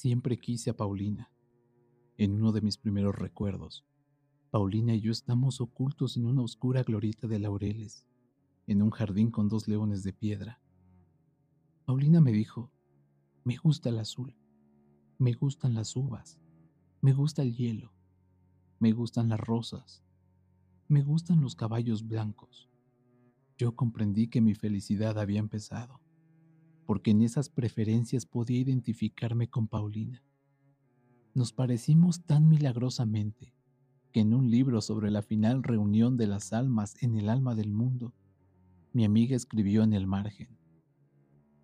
Siempre 0.00 0.38
quise 0.38 0.70
a 0.70 0.76
Paulina. 0.76 1.32
En 2.18 2.34
uno 2.34 2.52
de 2.52 2.60
mis 2.60 2.78
primeros 2.78 3.16
recuerdos, 3.16 3.84
Paulina 4.52 4.94
y 4.94 5.00
yo 5.00 5.10
estamos 5.10 5.60
ocultos 5.60 6.16
en 6.16 6.26
una 6.26 6.42
oscura 6.42 6.84
glorieta 6.84 7.26
de 7.26 7.40
laureles, 7.40 8.06
en 8.68 8.80
un 8.80 8.90
jardín 8.90 9.32
con 9.32 9.48
dos 9.48 9.66
leones 9.66 10.04
de 10.04 10.12
piedra. 10.12 10.60
Paulina 11.84 12.20
me 12.20 12.30
dijo, 12.30 12.70
me 13.42 13.56
gusta 13.56 13.88
el 13.88 13.98
azul, 13.98 14.36
me 15.18 15.32
gustan 15.32 15.74
las 15.74 15.96
uvas, 15.96 16.38
me 17.00 17.12
gusta 17.12 17.42
el 17.42 17.56
hielo, 17.56 17.92
me 18.78 18.92
gustan 18.92 19.28
las 19.28 19.40
rosas, 19.40 20.04
me 20.86 21.02
gustan 21.02 21.40
los 21.40 21.56
caballos 21.56 22.06
blancos. 22.06 22.70
Yo 23.56 23.74
comprendí 23.74 24.28
que 24.28 24.40
mi 24.40 24.54
felicidad 24.54 25.18
había 25.18 25.40
empezado, 25.40 26.00
porque 26.88 27.10
en 27.10 27.20
esas 27.20 27.50
preferencias 27.50 28.24
podía 28.24 28.60
identificarme 28.60 29.46
con 29.46 29.68
Paulina. 29.68 30.22
Nos 31.34 31.52
parecimos 31.52 32.24
tan 32.24 32.48
milagrosamente 32.48 33.52
que 34.10 34.20
en 34.20 34.32
un 34.32 34.50
libro 34.50 34.80
sobre 34.80 35.10
la 35.10 35.20
final 35.20 35.62
reunión 35.62 36.16
de 36.16 36.26
las 36.26 36.54
almas 36.54 36.94
en 37.02 37.18
el 37.18 37.28
alma 37.28 37.54
del 37.54 37.72
mundo, 37.72 38.14
mi 38.94 39.04
amiga 39.04 39.36
escribió 39.36 39.82
en 39.82 39.92
el 39.92 40.06
margen, 40.06 40.48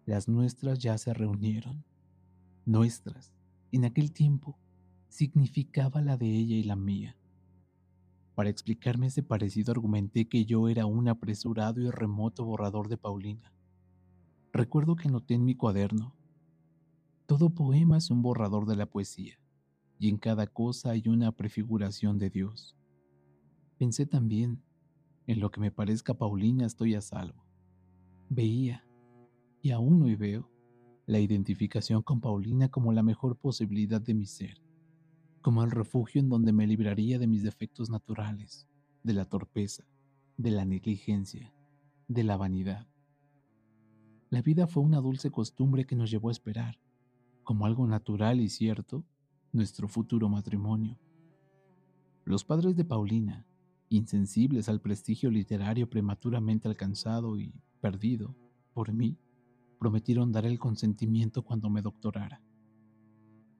las 0.04 0.28
nuestras 0.28 0.78
ya 0.78 0.98
se 0.98 1.14
reunieron. 1.14 1.86
Nuestras, 2.66 3.32
en 3.72 3.86
aquel 3.86 4.12
tiempo, 4.12 4.58
significaba 5.08 6.02
la 6.02 6.18
de 6.18 6.28
ella 6.28 6.56
y 6.56 6.64
la 6.64 6.76
mía. 6.76 7.16
Para 8.34 8.50
explicarme 8.50 9.06
ese 9.06 9.22
parecido 9.22 9.72
argumenté 9.72 10.28
que 10.28 10.44
yo 10.44 10.68
era 10.68 10.84
un 10.84 11.08
apresurado 11.08 11.80
y 11.80 11.88
remoto 11.88 12.44
borrador 12.44 12.88
de 12.88 12.98
Paulina. 12.98 13.53
Recuerdo 14.54 14.94
que 14.94 15.08
noté 15.08 15.34
en 15.34 15.44
mi 15.44 15.56
cuaderno, 15.56 16.14
todo 17.26 17.50
poema 17.50 17.98
es 17.98 18.12
un 18.12 18.22
borrador 18.22 18.66
de 18.66 18.76
la 18.76 18.86
poesía, 18.86 19.36
y 19.98 20.08
en 20.08 20.16
cada 20.16 20.46
cosa 20.46 20.90
hay 20.90 21.08
una 21.08 21.32
prefiguración 21.32 22.18
de 22.18 22.30
Dios. 22.30 22.76
Pensé 23.78 24.06
también, 24.06 24.62
en 25.26 25.40
lo 25.40 25.50
que 25.50 25.60
me 25.60 25.72
parezca 25.72 26.14
Paulina 26.14 26.66
estoy 26.66 26.94
a 26.94 27.00
salvo. 27.00 27.44
Veía, 28.28 28.86
y 29.60 29.72
aún 29.72 30.00
hoy 30.04 30.14
veo, 30.14 30.48
la 31.04 31.18
identificación 31.18 32.02
con 32.02 32.20
Paulina 32.20 32.68
como 32.68 32.92
la 32.92 33.02
mejor 33.02 33.36
posibilidad 33.36 34.00
de 34.00 34.14
mi 34.14 34.26
ser 34.26 34.62
como 35.42 35.62
el 35.62 35.72
refugio 35.72 36.22
en 36.22 36.30
donde 36.30 36.54
me 36.54 36.66
libraría 36.66 37.18
de 37.18 37.26
mis 37.26 37.42
defectos 37.42 37.90
naturales, 37.90 38.66
de 39.02 39.12
la 39.12 39.26
torpeza, 39.26 39.84
de 40.38 40.50
la 40.50 40.64
negligencia, 40.64 41.52
de 42.08 42.24
la 42.24 42.38
vanidad. 42.38 42.88
La 44.34 44.42
vida 44.42 44.66
fue 44.66 44.82
una 44.82 45.00
dulce 45.00 45.30
costumbre 45.30 45.86
que 45.86 45.94
nos 45.94 46.10
llevó 46.10 46.28
a 46.28 46.32
esperar, 46.32 46.76
como 47.44 47.66
algo 47.66 47.86
natural 47.86 48.40
y 48.40 48.48
cierto, 48.48 49.04
nuestro 49.52 49.86
futuro 49.86 50.28
matrimonio. 50.28 50.98
Los 52.24 52.42
padres 52.42 52.74
de 52.74 52.84
Paulina, 52.84 53.46
insensibles 53.90 54.68
al 54.68 54.80
prestigio 54.80 55.30
literario 55.30 55.88
prematuramente 55.88 56.66
alcanzado 56.66 57.38
y 57.38 57.54
perdido 57.80 58.34
por 58.72 58.92
mí, 58.92 59.16
prometieron 59.78 60.32
dar 60.32 60.46
el 60.46 60.58
consentimiento 60.58 61.44
cuando 61.44 61.70
me 61.70 61.80
doctorara. 61.80 62.42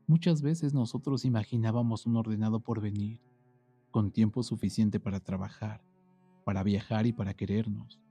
Muchas 0.08 0.42
veces 0.42 0.74
nosotros 0.74 1.24
imaginábamos 1.24 2.04
un 2.04 2.16
ordenado 2.16 2.58
porvenir, 2.58 3.20
con 3.92 4.10
tiempo 4.10 4.42
suficiente 4.42 4.98
para 4.98 5.20
trabajar, 5.20 5.84
para 6.44 6.64
viajar 6.64 7.06
y 7.06 7.12
para 7.12 7.34
querernos. 7.34 8.03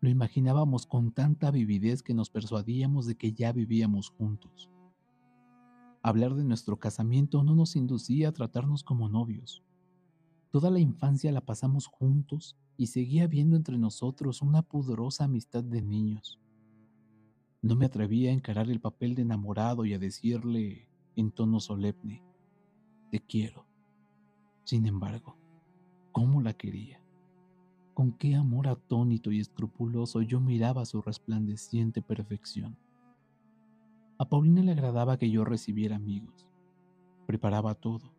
Lo 0.00 0.08
imaginábamos 0.08 0.86
con 0.86 1.12
tanta 1.12 1.50
vividez 1.50 2.02
que 2.02 2.14
nos 2.14 2.30
persuadíamos 2.30 3.06
de 3.06 3.16
que 3.16 3.32
ya 3.32 3.52
vivíamos 3.52 4.10
juntos. 4.10 4.70
Hablar 6.02 6.34
de 6.34 6.44
nuestro 6.44 6.78
casamiento 6.78 7.42
no 7.42 7.56
nos 7.56 7.74
inducía 7.74 8.28
a 8.28 8.32
tratarnos 8.32 8.84
como 8.84 9.08
novios. 9.08 9.64
Toda 10.50 10.70
la 10.70 10.78
infancia 10.78 11.32
la 11.32 11.40
pasamos 11.40 11.86
juntos 11.86 12.56
y 12.76 12.86
seguía 12.86 13.24
habiendo 13.24 13.56
entre 13.56 13.76
nosotros 13.76 14.40
una 14.40 14.62
pudorosa 14.62 15.24
amistad 15.24 15.64
de 15.64 15.82
niños. 15.82 16.38
No 17.60 17.74
me 17.74 17.86
atrevía 17.86 18.30
a 18.30 18.34
encarar 18.34 18.70
el 18.70 18.80
papel 18.80 19.16
de 19.16 19.22
enamorado 19.22 19.84
y 19.84 19.92
a 19.92 19.98
decirle 19.98 20.88
en 21.16 21.32
tono 21.32 21.58
solemne, 21.58 22.22
te 23.10 23.18
quiero. 23.18 23.66
Sin 24.62 24.86
embargo, 24.86 25.36
¿cómo 26.12 26.40
la 26.40 26.52
quería? 26.52 27.02
Con 27.98 28.12
qué 28.12 28.36
amor 28.36 28.68
atónito 28.68 29.32
y 29.32 29.40
escrupuloso 29.40 30.22
yo 30.22 30.38
miraba 30.38 30.84
su 30.84 31.02
resplandeciente 31.02 32.00
perfección. 32.00 32.78
A 34.18 34.28
Paulina 34.28 34.62
le 34.62 34.70
agradaba 34.70 35.18
que 35.18 35.28
yo 35.28 35.44
recibiera 35.44 35.96
amigos. 35.96 36.46
Preparaba 37.26 37.74
todo, 37.74 38.14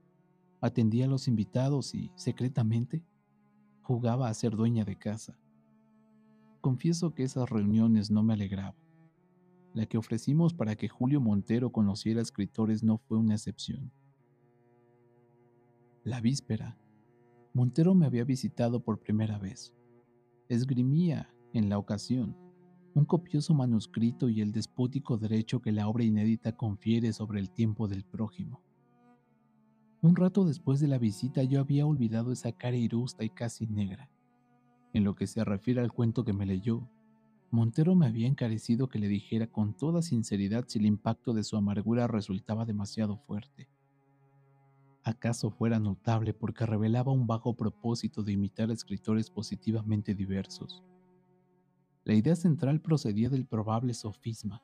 atendía 0.59 1.05
a 1.05 1.07
los 1.07 1.29
invitados 1.29 1.95
y, 1.95 2.11
secretamente, 2.15 3.05
jugaba 3.81 4.27
a 4.27 4.33
ser 4.33 4.53
dueña 4.53 4.83
de 4.83 4.97
casa. 4.97 5.39
Confieso 6.59 7.13
que 7.13 7.23
esas 7.23 7.49
reuniones 7.49 8.11
no 8.11 8.21
me 8.21 8.33
alegraban. 8.33 8.75
La 9.73 9.85
que 9.85 9.97
ofrecimos 9.97 10.53
para 10.53 10.75
que 10.75 10.89
Julio 10.89 11.21
Montero 11.21 11.71
conociera 11.71 12.21
escritores 12.21 12.83
no 12.83 12.97
fue 12.97 13.17
una 13.17 13.35
excepción. 13.35 13.93
La 16.03 16.19
víspera, 16.19 16.77
Montero 17.59 17.93
me 17.93 18.05
había 18.05 18.23
visitado 18.23 18.79
por 18.79 19.01
primera 19.01 19.37
vez. 19.37 19.73
Esgrimía, 20.47 21.29
en 21.51 21.67
la 21.67 21.77
ocasión, 21.77 22.37
un 22.95 23.03
copioso 23.03 23.53
manuscrito 23.53 24.29
y 24.29 24.39
el 24.39 24.53
despótico 24.53 25.17
derecho 25.17 25.59
que 25.59 25.73
la 25.73 25.89
obra 25.89 26.05
inédita 26.05 26.55
confiere 26.55 27.11
sobre 27.11 27.41
el 27.41 27.51
tiempo 27.51 27.89
del 27.89 28.05
prójimo. 28.05 28.61
Un 30.01 30.15
rato 30.15 30.45
después 30.45 30.79
de 30.79 30.87
la 30.87 30.99
visita 30.99 31.43
yo 31.43 31.59
había 31.59 31.85
olvidado 31.85 32.31
esa 32.31 32.53
cara 32.53 32.77
irusta 32.77 33.25
y 33.25 33.29
casi 33.29 33.67
negra. 33.67 34.09
En 34.93 35.03
lo 35.03 35.15
que 35.15 35.27
se 35.27 35.43
refiere 35.43 35.81
al 35.81 35.91
cuento 35.91 36.23
que 36.23 36.31
me 36.31 36.45
leyó, 36.45 36.89
Montero 37.51 37.93
me 37.93 38.05
había 38.05 38.27
encarecido 38.27 38.87
que 38.87 38.99
le 38.99 39.09
dijera 39.09 39.47
con 39.47 39.75
toda 39.75 40.01
sinceridad 40.01 40.63
si 40.69 40.79
el 40.79 40.85
impacto 40.85 41.33
de 41.33 41.43
su 41.43 41.57
amargura 41.57 42.07
resultaba 42.07 42.63
demasiado 42.63 43.17
fuerte. 43.17 43.67
¿Acaso 45.03 45.49
fuera 45.49 45.79
notable 45.79 46.33
porque 46.33 46.65
revelaba 46.65 47.11
un 47.11 47.25
vago 47.25 47.55
propósito 47.55 48.21
de 48.21 48.33
imitar 48.33 48.69
a 48.69 48.73
escritores 48.73 49.29
positivamente 49.29 50.13
diversos? 50.13 50.83
La 52.03 52.13
idea 52.13 52.35
central 52.35 52.81
procedía 52.81 53.29
del 53.29 53.45
probable 53.45 53.93
sofisma. 53.93 54.61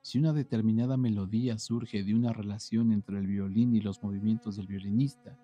Si 0.00 0.18
una 0.18 0.32
determinada 0.32 0.96
melodía 0.96 1.58
surge 1.58 2.02
de 2.02 2.14
una 2.14 2.32
relación 2.32 2.92
entre 2.92 3.18
el 3.18 3.26
violín 3.26 3.74
y 3.74 3.80
los 3.80 4.02
movimientos 4.02 4.56
del 4.56 4.66
violinista, 4.66 5.38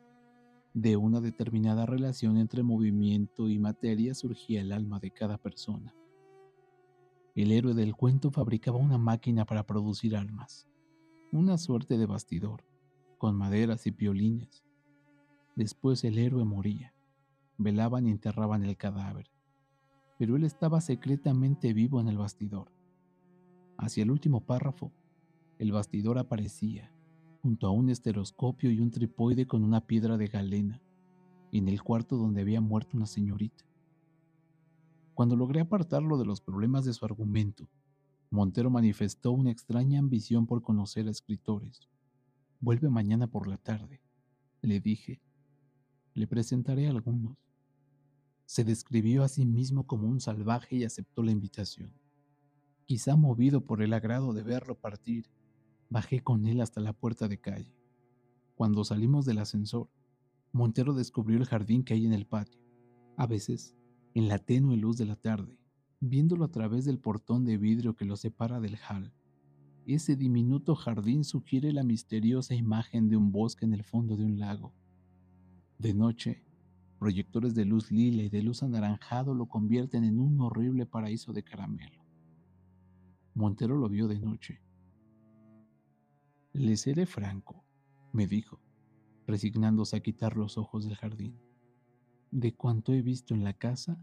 de 0.74 0.96
una 0.96 1.20
determinada 1.20 1.86
relación 1.86 2.38
entre 2.38 2.62
movimiento 2.62 3.48
y 3.48 3.58
materia 3.58 4.14
surgía 4.14 4.60
el 4.60 4.72
alma 4.72 5.00
de 5.00 5.10
cada 5.10 5.38
persona. 5.38 5.94
El 7.34 7.52
héroe 7.52 7.74
del 7.74 7.94
cuento 7.94 8.30
fabricaba 8.30 8.78
una 8.78 8.98
máquina 8.98 9.44
para 9.44 9.66
producir 9.66 10.16
almas, 10.16 10.66
una 11.32 11.58
suerte 11.58 11.98
de 11.98 12.06
bastidor, 12.06 12.64
con 13.18 13.36
maderas 13.36 13.86
y 13.86 13.90
piolines. 13.90 14.64
Después 15.56 16.04
el 16.04 16.18
héroe 16.18 16.44
moría, 16.44 16.94
velaban 17.58 18.06
y 18.06 18.10
enterraban 18.10 18.62
el 18.64 18.76
cadáver, 18.76 19.28
pero 20.18 20.36
él 20.36 20.44
estaba 20.44 20.80
secretamente 20.80 21.72
vivo 21.72 22.00
en 22.00 22.08
el 22.08 22.16
bastidor. 22.16 22.72
Hacia 23.76 24.04
el 24.04 24.12
último 24.12 24.40
párrafo, 24.40 24.92
el 25.58 25.72
bastidor 25.72 26.18
aparecía, 26.18 26.92
junto 27.42 27.66
a 27.66 27.70
un 27.70 27.90
esteroscopio 27.90 28.70
y 28.70 28.80
un 28.80 28.90
tripoide 28.90 29.46
con 29.46 29.64
una 29.64 29.80
piedra 29.80 30.16
de 30.16 30.28
galena, 30.28 30.80
en 31.50 31.68
el 31.68 31.82
cuarto 31.82 32.16
donde 32.16 32.42
había 32.42 32.60
muerto 32.60 32.96
una 32.96 33.06
señorita. 33.06 33.64
Cuando 35.14 35.34
logré 35.34 35.60
apartarlo 35.60 36.18
de 36.18 36.24
los 36.24 36.40
problemas 36.40 36.84
de 36.84 36.92
su 36.92 37.04
argumento, 37.04 37.68
Montero 38.30 38.70
manifestó 38.70 39.32
una 39.32 39.50
extraña 39.50 39.98
ambición 39.98 40.46
por 40.46 40.62
conocer 40.62 41.08
a 41.08 41.10
escritores. 41.10 41.88
Vuelve 42.60 42.88
mañana 42.88 43.28
por 43.28 43.46
la 43.46 43.56
tarde, 43.56 44.00
le 44.62 44.80
dije. 44.80 45.20
Le 46.14 46.26
presentaré 46.26 46.88
algunos. 46.88 47.38
Se 48.46 48.64
describió 48.64 49.22
a 49.22 49.28
sí 49.28 49.46
mismo 49.46 49.86
como 49.86 50.08
un 50.08 50.20
salvaje 50.20 50.76
y 50.76 50.84
aceptó 50.84 51.22
la 51.22 51.30
invitación. 51.30 51.92
Quizá 52.86 53.14
movido 53.14 53.64
por 53.64 53.82
el 53.82 53.92
agrado 53.92 54.32
de 54.32 54.42
verlo 54.42 54.74
partir, 54.74 55.30
bajé 55.88 56.22
con 56.24 56.46
él 56.46 56.60
hasta 56.60 56.80
la 56.80 56.92
puerta 56.92 57.28
de 57.28 57.38
calle. 57.38 57.76
Cuando 58.56 58.84
salimos 58.84 59.24
del 59.24 59.38
ascensor, 59.38 59.88
Montero 60.50 60.94
descubrió 60.94 61.38
el 61.38 61.44
jardín 61.44 61.84
que 61.84 61.94
hay 61.94 62.06
en 62.06 62.12
el 62.12 62.26
patio. 62.26 62.60
A 63.16 63.26
veces 63.26 63.76
en 64.14 64.26
la 64.26 64.38
tenue 64.38 64.76
luz 64.76 64.96
de 64.96 65.04
la 65.04 65.14
tarde, 65.14 65.56
viéndolo 66.00 66.44
a 66.44 66.50
través 66.50 66.84
del 66.84 66.98
portón 66.98 67.44
de 67.44 67.56
vidrio 67.56 67.94
que 67.94 68.04
lo 68.04 68.16
separa 68.16 68.58
del 68.58 68.76
hall. 68.88 69.12
Ese 69.88 70.16
diminuto 70.16 70.74
jardín 70.74 71.24
sugiere 71.24 71.72
la 71.72 71.82
misteriosa 71.82 72.54
imagen 72.54 73.08
de 73.08 73.16
un 73.16 73.32
bosque 73.32 73.64
en 73.64 73.72
el 73.72 73.84
fondo 73.84 74.18
de 74.18 74.26
un 74.26 74.38
lago. 74.38 74.74
De 75.78 75.94
noche, 75.94 76.44
proyectores 76.98 77.54
de 77.54 77.64
luz 77.64 77.90
lila 77.90 78.22
y 78.22 78.28
de 78.28 78.42
luz 78.42 78.62
anaranjado 78.62 79.32
lo 79.32 79.46
convierten 79.46 80.04
en 80.04 80.18
un 80.18 80.38
horrible 80.42 80.84
paraíso 80.84 81.32
de 81.32 81.42
caramelo. 81.42 82.04
Montero 83.32 83.78
lo 83.78 83.88
vio 83.88 84.08
de 84.08 84.18
noche. 84.18 84.60
Le 86.52 86.76
seré 86.76 87.06
franco, 87.06 87.64
me 88.12 88.26
dijo, 88.26 88.60
resignándose 89.26 89.96
a 89.96 90.00
quitar 90.00 90.36
los 90.36 90.58
ojos 90.58 90.84
del 90.84 90.96
jardín. 90.96 91.40
De 92.30 92.54
cuanto 92.54 92.92
he 92.92 93.00
visto 93.00 93.32
en 93.32 93.42
la 93.42 93.54
casa, 93.54 93.98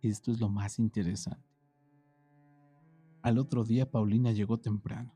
esto 0.00 0.30
es 0.30 0.38
lo 0.38 0.48
más 0.48 0.78
interesante. 0.78 1.58
Al 3.20 3.36
otro 3.38 3.64
día 3.64 3.90
Paulina 3.90 4.30
llegó 4.30 4.60
temprano. 4.60 5.12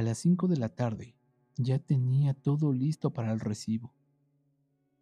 A 0.00 0.02
las 0.02 0.16
cinco 0.16 0.48
de 0.48 0.56
la 0.56 0.70
tarde 0.70 1.14
ya 1.58 1.78
tenía 1.78 2.32
todo 2.32 2.72
listo 2.72 3.12
para 3.12 3.34
el 3.34 3.38
recibo. 3.38 3.92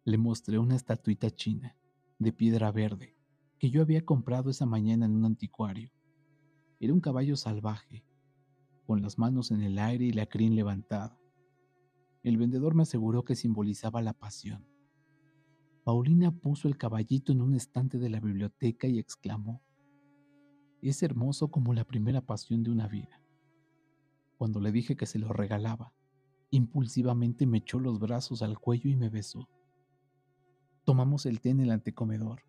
Le 0.03 0.17
mostré 0.17 0.59
una 0.59 0.75
estatuita 0.75 1.31
china, 1.31 1.77
de 2.17 2.33
piedra 2.33 2.69
verde, 2.73 3.15
que 3.59 3.69
yo 3.69 3.81
había 3.81 4.03
comprado 4.03 4.49
esa 4.49 4.65
mañana 4.65 5.05
en 5.05 5.15
un 5.15 5.23
anticuario. 5.23 5.89
Era 6.81 6.93
un 6.93 6.99
caballo 6.99 7.37
salvaje, 7.37 8.03
con 8.85 9.01
las 9.01 9.17
manos 9.17 9.51
en 9.51 9.61
el 9.61 9.79
aire 9.79 10.03
y 10.03 10.11
la 10.11 10.25
crin 10.25 10.53
levantada. 10.57 11.17
El 12.21 12.35
vendedor 12.35 12.75
me 12.75 12.83
aseguró 12.83 13.23
que 13.23 13.37
simbolizaba 13.37 14.01
la 14.01 14.11
pasión. 14.11 14.67
Paulina 15.85 16.31
puso 16.31 16.67
el 16.67 16.75
caballito 16.75 17.31
en 17.31 17.41
un 17.41 17.55
estante 17.55 17.99
de 17.99 18.09
la 18.09 18.19
biblioteca 18.19 18.85
y 18.85 18.99
exclamó, 18.99 19.63
es 20.81 21.01
hermoso 21.03 21.49
como 21.51 21.73
la 21.73 21.85
primera 21.85 22.19
pasión 22.19 22.63
de 22.63 22.71
una 22.71 22.89
vida. 22.89 23.18
Cuando 24.39 24.61
le 24.61 24.71
dije 24.71 24.95
que 24.95 25.05
se 25.05 25.19
lo 25.19 25.33
regalaba, 25.33 25.93
impulsivamente 26.49 27.45
me 27.45 27.57
echó 27.57 27.77
los 27.77 27.99
brazos 27.99 28.41
al 28.41 28.57
cuello 28.57 28.89
y 28.89 28.95
me 28.95 29.09
besó. 29.09 29.49
Tomamos 30.85 31.25
el 31.25 31.41
té 31.41 31.49
en 31.49 31.59
el 31.59 31.71
antecomedor. 31.71 32.43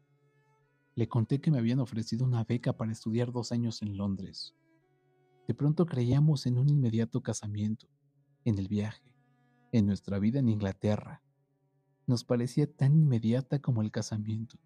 Le 0.94 1.08
conté 1.08 1.40
que 1.40 1.50
me 1.50 1.58
habían 1.58 1.80
ofrecido 1.80 2.24
una 2.24 2.44
beca 2.44 2.76
para 2.76 2.92
estudiar 2.92 3.32
dos 3.32 3.50
años 3.50 3.82
en 3.82 3.96
Londres. 3.96 4.54
De 5.48 5.54
pronto 5.54 5.84
creíamos 5.84 6.46
en 6.46 6.58
un 6.58 6.68
inmediato 6.68 7.22
casamiento, 7.22 7.88
en 8.44 8.56
el 8.60 8.68
viaje, 8.68 9.12
en 9.72 9.86
nuestra 9.86 10.20
vida 10.20 10.38
en 10.38 10.48
Inglaterra. 10.48 11.24
Nos 12.06 12.22
parecía 12.22 12.72
tan 12.72 12.94
inmediata 12.94 13.58
como 13.58 13.82
el 13.82 13.90
casamiento. 13.90 14.60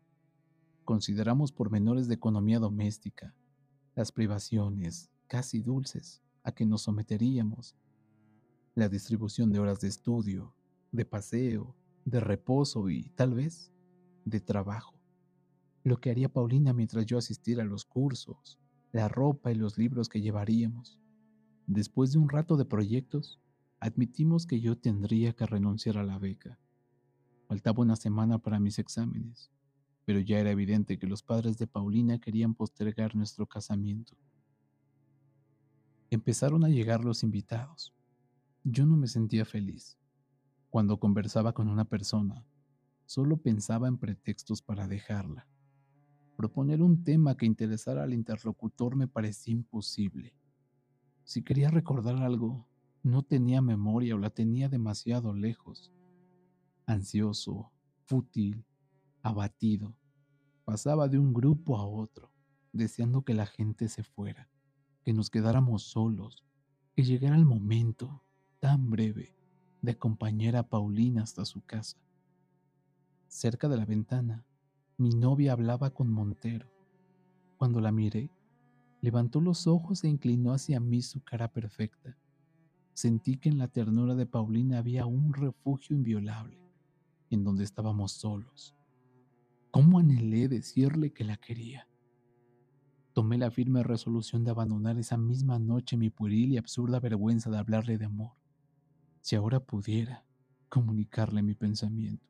Consideramos 0.84 1.52
pormenores 1.52 2.06
de 2.06 2.16
economía 2.16 2.58
doméstica, 2.58 3.34
las 3.94 4.12
privaciones, 4.12 5.10
casi 5.26 5.62
dulces, 5.62 6.23
a 6.44 6.52
que 6.52 6.64
nos 6.66 6.82
someteríamos, 6.82 7.74
la 8.74 8.88
distribución 8.88 9.50
de 9.50 9.58
horas 9.58 9.80
de 9.80 9.88
estudio, 9.88 10.54
de 10.92 11.04
paseo, 11.04 11.74
de 12.04 12.20
reposo 12.20 12.88
y, 12.90 13.08
tal 13.16 13.34
vez, 13.34 13.72
de 14.24 14.40
trabajo. 14.40 14.94
Lo 15.82 16.00
que 16.00 16.10
haría 16.10 16.28
Paulina 16.28 16.72
mientras 16.72 17.06
yo 17.06 17.18
asistiera 17.18 17.62
a 17.62 17.66
los 17.66 17.84
cursos, 17.84 18.58
la 18.92 19.08
ropa 19.08 19.50
y 19.50 19.54
los 19.54 19.76
libros 19.76 20.08
que 20.08 20.20
llevaríamos. 20.20 20.98
Después 21.66 22.12
de 22.12 22.18
un 22.18 22.28
rato 22.28 22.56
de 22.56 22.64
proyectos, 22.64 23.40
admitimos 23.80 24.46
que 24.46 24.60
yo 24.60 24.78
tendría 24.78 25.32
que 25.32 25.46
renunciar 25.46 25.98
a 25.98 26.04
la 26.04 26.18
beca. 26.18 26.58
Faltaba 27.48 27.82
una 27.82 27.96
semana 27.96 28.38
para 28.38 28.60
mis 28.60 28.78
exámenes, 28.78 29.50
pero 30.04 30.20
ya 30.20 30.38
era 30.38 30.50
evidente 30.50 30.98
que 30.98 31.06
los 31.06 31.22
padres 31.22 31.58
de 31.58 31.66
Paulina 31.66 32.18
querían 32.18 32.54
postergar 32.54 33.14
nuestro 33.14 33.46
casamiento. 33.46 34.16
Empezaron 36.14 36.62
a 36.62 36.68
llegar 36.68 37.04
los 37.04 37.24
invitados. 37.24 37.92
Yo 38.62 38.86
no 38.86 38.96
me 38.96 39.08
sentía 39.08 39.44
feliz. 39.44 39.98
Cuando 40.70 41.00
conversaba 41.00 41.52
con 41.52 41.66
una 41.66 41.86
persona, 41.86 42.46
solo 43.04 43.36
pensaba 43.36 43.88
en 43.88 43.98
pretextos 43.98 44.62
para 44.62 44.86
dejarla. 44.86 45.48
Proponer 46.36 46.82
un 46.82 47.02
tema 47.02 47.36
que 47.36 47.46
interesara 47.46 48.04
al 48.04 48.14
interlocutor 48.14 48.94
me 48.94 49.08
parecía 49.08 49.54
imposible. 49.54 50.36
Si 51.24 51.42
quería 51.42 51.68
recordar 51.68 52.22
algo, 52.22 52.64
no 53.02 53.24
tenía 53.24 53.60
memoria 53.60 54.14
o 54.14 54.18
la 54.18 54.30
tenía 54.30 54.68
demasiado 54.68 55.34
lejos. 55.34 55.90
Ansioso, 56.86 57.72
fútil, 58.04 58.64
abatido, 59.20 59.96
pasaba 60.64 61.08
de 61.08 61.18
un 61.18 61.34
grupo 61.34 61.76
a 61.76 61.84
otro, 61.84 62.30
deseando 62.72 63.22
que 63.24 63.34
la 63.34 63.46
gente 63.46 63.88
se 63.88 64.04
fuera, 64.04 64.48
que 65.04 65.12
nos 65.12 65.30
quedáramos 65.30 65.82
solos, 65.82 66.42
que 66.94 67.04
llegara 67.04 67.36
el 67.36 67.44
momento, 67.44 68.22
tan 68.60 68.90
breve, 68.90 69.36
de 69.82 69.92
acompañar 69.92 70.56
a 70.56 70.68
Paulina 70.68 71.22
hasta 71.22 71.44
su 71.44 71.60
casa. 71.62 71.98
Cerca 73.28 73.68
de 73.68 73.76
la 73.76 73.84
ventana, 73.84 74.44
mi 74.96 75.10
novia 75.10 75.52
hablaba 75.52 75.90
con 75.90 76.10
Montero. 76.10 76.70
Cuando 77.58 77.80
la 77.80 77.92
miré, 77.92 78.30
levantó 79.00 79.40
los 79.40 79.66
ojos 79.66 80.04
e 80.04 80.08
inclinó 80.08 80.52
hacia 80.52 80.80
mí 80.80 81.02
su 81.02 81.22
cara 81.22 81.48
perfecta. 81.48 82.16
Sentí 82.94 83.36
que 83.36 83.48
en 83.48 83.58
la 83.58 83.68
ternura 83.68 84.14
de 84.14 84.24
Paulina 84.24 84.78
había 84.78 85.04
un 85.04 85.34
refugio 85.34 85.96
inviolable, 85.96 86.58
en 87.28 87.44
donde 87.44 87.64
estábamos 87.64 88.12
solos. 88.12 88.74
¿Cómo 89.70 89.98
anhelé 89.98 90.48
decirle 90.48 91.12
que 91.12 91.24
la 91.24 91.36
quería? 91.36 91.88
Tomé 93.14 93.38
la 93.38 93.52
firme 93.52 93.84
resolución 93.84 94.42
de 94.42 94.50
abandonar 94.50 94.98
esa 94.98 95.16
misma 95.16 95.60
noche 95.60 95.96
mi 95.96 96.10
pueril 96.10 96.50
y 96.52 96.56
absurda 96.56 96.98
vergüenza 96.98 97.48
de 97.48 97.58
hablarle 97.58 97.96
de 97.96 98.06
amor. 98.06 98.32
Si 99.20 99.36
ahora 99.36 99.60
pudiera 99.60 100.26
comunicarle 100.68 101.40
mi 101.40 101.54
pensamiento. 101.54 102.26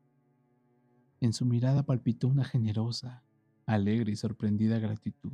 En 1.22 1.32
su 1.32 1.46
mirada 1.46 1.84
palpitó 1.84 2.28
una 2.28 2.44
generosa, 2.44 3.24
alegre 3.64 4.12
y 4.12 4.16
sorprendida 4.16 4.78
gratitud. 4.78 5.32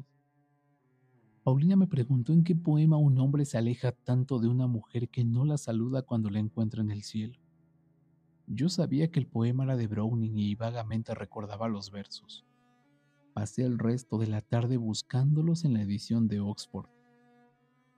Paulina 1.43 1.75
me 1.75 1.89
preguntó 1.89 2.33
en 2.33 2.45
qué 2.45 2.55
poema 2.55 2.97
un 2.97 3.19
hombre 3.19 3.45
se 3.45 3.59
aleja 3.59 3.91
tanto 3.91 4.39
de 4.39 4.47
una 4.47 4.69
mujer 4.69 5.09
que 5.09 5.25
no 5.25 5.45
la 5.45 5.59
saluda 5.59 6.03
cuando 6.03 6.31
la 6.31 6.39
encuentra 6.39 6.81
en 6.81 6.93
el 6.93 7.03
cielo. 7.03 7.41
Yo 8.47 8.69
sabía 8.69 9.11
que 9.11 9.19
el 9.19 9.27
poema 9.27 9.65
era 9.65 9.77
de 9.77 9.89
Browning 9.89 10.39
y 10.39 10.55
vagamente 10.55 11.13
recordaba 11.13 11.67
los 11.67 11.91
versos. 11.91 12.47
Pasé 13.35 13.65
el 13.65 13.79
resto 13.79 14.19
de 14.19 14.27
la 14.27 14.41
tarde 14.41 14.77
buscándolos 14.77 15.65
en 15.65 15.75
la 15.75 15.83
edición 15.83 16.29
de 16.29 16.41
Oxford. 16.41 16.89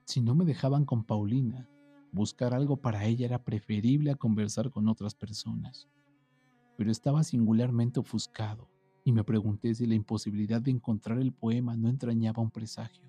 Si 0.05 0.20
no 0.20 0.34
me 0.34 0.44
dejaban 0.44 0.84
con 0.84 1.05
Paulina, 1.05 1.69
buscar 2.12 2.55
algo 2.55 2.76
para 2.76 3.05
ella 3.06 3.26
era 3.26 3.43
preferible 3.43 4.11
a 4.11 4.17
conversar 4.17 4.70
con 4.70 4.88
otras 4.88 5.14
personas 5.14 5.88
pero 6.76 6.90
estaba 6.90 7.23
singularmente 7.23 8.00
ofuscado 8.00 8.69
y 9.05 9.12
me 9.12 9.25
pregunté 9.25 9.75
si 9.75 9.87
la 9.87 9.94
imposibilidad 9.94 10.61
de 10.61 10.70
encontrar 10.70 11.19
el 11.19 11.32
poema 11.32 11.76
no 11.76 11.88
entrañaba 11.88 12.43
un 12.43 12.50
presagio. 12.50 13.08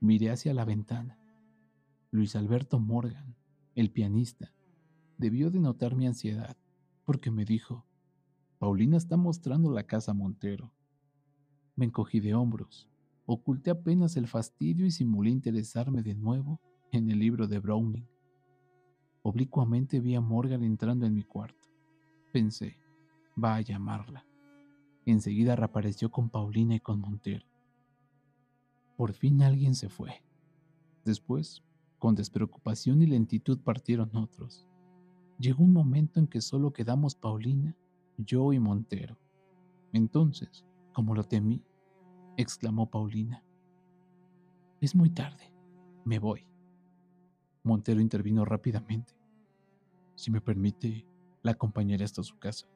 Miré 0.00 0.30
hacia 0.30 0.54
la 0.54 0.64
ventana. 0.64 1.18
Luis 2.10 2.36
Alberto 2.36 2.78
Morgan, 2.80 3.36
el 3.74 3.90
pianista, 3.90 4.52
debió 5.18 5.50
de 5.50 5.60
notar 5.60 5.94
mi 5.94 6.06
ansiedad, 6.06 6.56
porque 7.04 7.30
me 7.30 7.44
dijo, 7.44 7.84
Paulina 8.58 8.96
está 8.96 9.16
mostrando 9.16 9.70
la 9.70 9.84
casa 9.84 10.12
Montero. 10.12 10.72
Me 11.80 11.86
encogí 11.86 12.20
de 12.20 12.34
hombros, 12.34 12.90
oculté 13.24 13.70
apenas 13.70 14.18
el 14.18 14.26
fastidio 14.26 14.84
y 14.84 14.90
simulé 14.90 15.30
interesarme 15.30 16.02
de 16.02 16.14
nuevo 16.14 16.60
en 16.92 17.08
el 17.08 17.18
libro 17.18 17.48
de 17.48 17.58
Browning. 17.58 18.06
Oblicuamente 19.22 19.98
vi 19.98 20.14
a 20.14 20.20
Morgan 20.20 20.62
entrando 20.62 21.06
en 21.06 21.14
mi 21.14 21.22
cuarto. 21.22 21.70
Pensé, 22.34 22.76
va 23.42 23.54
a 23.54 23.62
llamarla. 23.62 24.26
Enseguida 25.06 25.56
reapareció 25.56 26.10
con 26.10 26.28
Paulina 26.28 26.74
y 26.74 26.80
con 26.80 27.00
Montero. 27.00 27.46
Por 28.98 29.14
fin 29.14 29.40
alguien 29.40 29.74
se 29.74 29.88
fue. 29.88 30.22
Después, 31.06 31.64
con 31.98 32.14
despreocupación 32.14 33.00
y 33.00 33.06
lentitud 33.06 33.58
partieron 33.58 34.14
otros. 34.14 34.68
Llegó 35.38 35.64
un 35.64 35.72
momento 35.72 36.20
en 36.20 36.26
que 36.26 36.42
solo 36.42 36.74
quedamos 36.74 37.14
Paulina, 37.14 37.74
yo 38.18 38.52
y 38.52 38.58
Montero. 38.58 39.16
Entonces, 39.94 40.66
como 40.92 41.14
lo 41.14 41.24
temí, 41.24 41.64
exclamó 42.40 42.90
Paulina. 42.90 43.44
Es 44.80 44.94
muy 44.94 45.10
tarde, 45.10 45.52
me 46.04 46.18
voy. 46.18 46.46
Montero 47.62 48.00
intervino 48.00 48.44
rápidamente. 48.44 49.14
Si 50.14 50.30
me 50.30 50.40
permite, 50.40 51.06
la 51.42 51.52
acompañaré 51.52 52.04
hasta 52.04 52.22
su 52.22 52.38
casa. 52.38 52.66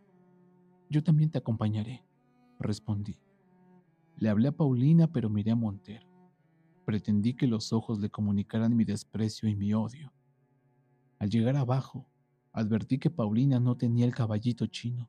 Yo 0.91 1.03
también 1.03 1.31
te 1.31 1.39
acompañaré, 1.39 2.05
respondí. 2.59 3.19
Le 4.17 4.29
hablé 4.29 4.49
a 4.49 4.57
Paulina, 4.57 5.11
pero 5.11 5.31
miré 5.31 5.53
a 5.53 5.57
Montero. 5.57 6.07
Pretendí 6.85 7.35
que 7.35 7.47
los 7.47 7.73
ojos 7.73 7.99
le 8.01 8.11
comunicaran 8.11 8.77
mi 8.77 8.85
desprecio 8.85 9.49
y 9.49 9.57
mi 9.57 9.73
odio. 9.73 10.13
Al 11.19 11.31
llegar 11.31 11.57
abajo, 11.57 12.07
advertí 12.53 12.99
que 12.99 13.11
Paulina 13.11 13.59
no 13.59 13.77
tenía 13.77 14.05
el 14.05 14.15
caballito 14.15 14.67
chino. 14.67 15.09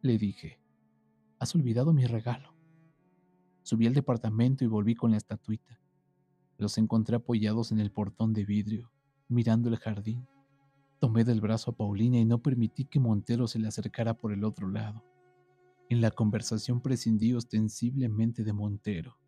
Le 0.00 0.18
dije, 0.18 0.60
has 1.40 1.54
olvidado 1.54 1.92
mi 1.92 2.06
regalo. 2.06 2.51
Subí 3.62 3.86
al 3.86 3.94
departamento 3.94 4.64
y 4.64 4.66
volví 4.66 4.94
con 4.94 5.12
la 5.12 5.16
estatuita. 5.16 5.78
Los 6.58 6.78
encontré 6.78 7.16
apoyados 7.16 7.72
en 7.72 7.80
el 7.80 7.90
portón 7.90 8.32
de 8.32 8.44
vidrio, 8.44 8.90
mirando 9.28 9.68
el 9.68 9.76
jardín. 9.76 10.26
Tomé 10.98 11.24
del 11.24 11.40
brazo 11.40 11.72
a 11.72 11.76
Paulina 11.76 12.18
y 12.18 12.24
no 12.24 12.42
permití 12.42 12.84
que 12.84 13.00
Montero 13.00 13.46
se 13.48 13.58
le 13.58 13.68
acercara 13.68 14.14
por 14.14 14.32
el 14.32 14.44
otro 14.44 14.68
lado. 14.68 15.04
En 15.88 16.00
la 16.00 16.10
conversación 16.10 16.80
prescindí 16.80 17.34
ostensiblemente 17.34 18.44
de 18.44 18.52
Montero. 18.52 19.18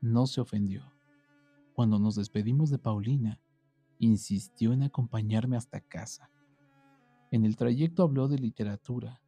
No 0.00 0.26
se 0.26 0.40
ofendió. 0.40 0.92
Cuando 1.74 1.98
nos 1.98 2.14
despedimos 2.16 2.70
de 2.70 2.78
Paulina, 2.78 3.40
insistió 3.98 4.72
en 4.72 4.82
acompañarme 4.82 5.56
hasta 5.56 5.80
casa. 5.80 6.30
En 7.30 7.44
el 7.44 7.56
trayecto 7.56 8.02
habló 8.02 8.26
de 8.26 8.38
literatura, 8.38 9.20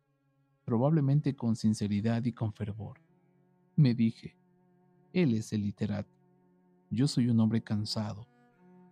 probablemente 0.65 1.37
con 1.37 1.55
sinceridad 1.55 2.25
y 2.25 2.33
con 2.33 2.53
fervor. 2.53 3.01
Me 3.81 3.95
dije, 3.95 4.37
él 5.15 5.33
es 5.33 5.55
el 5.55 5.63
literato. 5.63 6.15
Yo 6.91 7.09
soy 7.09 7.29
un 7.29 7.41
hombre 7.41 7.63
cansado, 7.63 8.29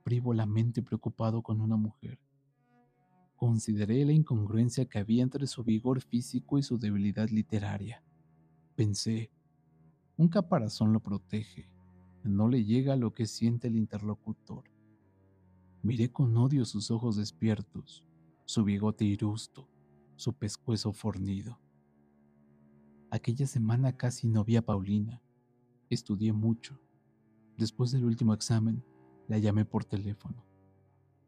frívolamente 0.02 0.82
preocupado 0.82 1.42
con 1.42 1.60
una 1.60 1.76
mujer. 1.76 2.18
Consideré 3.36 4.02
la 4.06 4.12
incongruencia 4.12 4.86
que 4.86 4.98
había 4.98 5.22
entre 5.22 5.46
su 5.46 5.62
vigor 5.62 6.00
físico 6.00 6.56
y 6.56 6.62
su 6.62 6.78
debilidad 6.78 7.28
literaria. 7.28 8.02
Pensé, 8.76 9.30
un 10.16 10.28
caparazón 10.28 10.94
lo 10.94 11.00
protege, 11.00 11.68
no 12.24 12.48
le 12.48 12.64
llega 12.64 12.96
lo 12.96 13.12
que 13.12 13.26
siente 13.26 13.68
el 13.68 13.76
interlocutor. 13.76 14.64
Miré 15.82 16.10
con 16.10 16.34
odio 16.38 16.64
sus 16.64 16.90
ojos 16.90 17.16
despiertos, 17.16 18.06
su 18.46 18.64
bigote 18.64 19.04
irusto, 19.04 19.68
su 20.16 20.32
pescuezo 20.32 20.94
fornido. 20.94 21.60
Aquella 23.10 23.46
semana 23.46 23.96
casi 23.96 24.28
no 24.28 24.44
vi 24.44 24.56
a 24.56 24.64
Paulina. 24.64 25.22
Estudié 25.88 26.32
mucho. 26.32 26.78
Después 27.56 27.90
del 27.90 28.04
último 28.04 28.34
examen, 28.34 28.84
la 29.28 29.38
llamé 29.38 29.64
por 29.64 29.84
teléfono. 29.84 30.44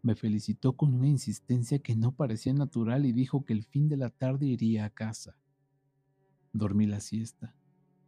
Me 0.03 0.15
felicitó 0.15 0.77
con 0.77 0.95
una 0.95 1.09
insistencia 1.09 1.79
que 1.79 1.97
no 1.97 2.13
parecía 2.13 2.53
natural 2.53 3.07
y 3.07 3.13
dijo 3.13 3.45
que 3.45 3.53
el 3.53 3.65
fin 3.65 3.89
de 3.89 3.97
la 3.97 4.11
tarde 4.11 4.47
iría 4.47 4.85
a 4.85 4.91
casa. 4.91 5.37
Dormí 6.53 6.87
la 6.87 7.01
siesta. 7.01 7.55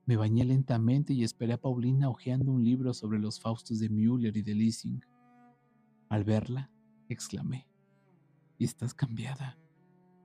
Me 0.04 0.16
bañé 0.16 0.44
lentamente 0.44 1.14
y 1.14 1.24
esperé 1.24 1.54
a 1.54 1.60
Paulina 1.60 2.10
hojeando 2.10 2.52
un 2.52 2.64
libro 2.64 2.92
sobre 2.92 3.18
los 3.18 3.40
Faustos 3.40 3.78
de 3.78 3.88
Müller 3.88 4.36
y 4.36 4.42
de 4.42 4.54
Lessing. 4.54 5.00
Al 6.08 6.24
verla, 6.24 6.70
exclamé, 7.08 7.68
¿Estás 8.58 8.94
cambiada? 8.94 9.58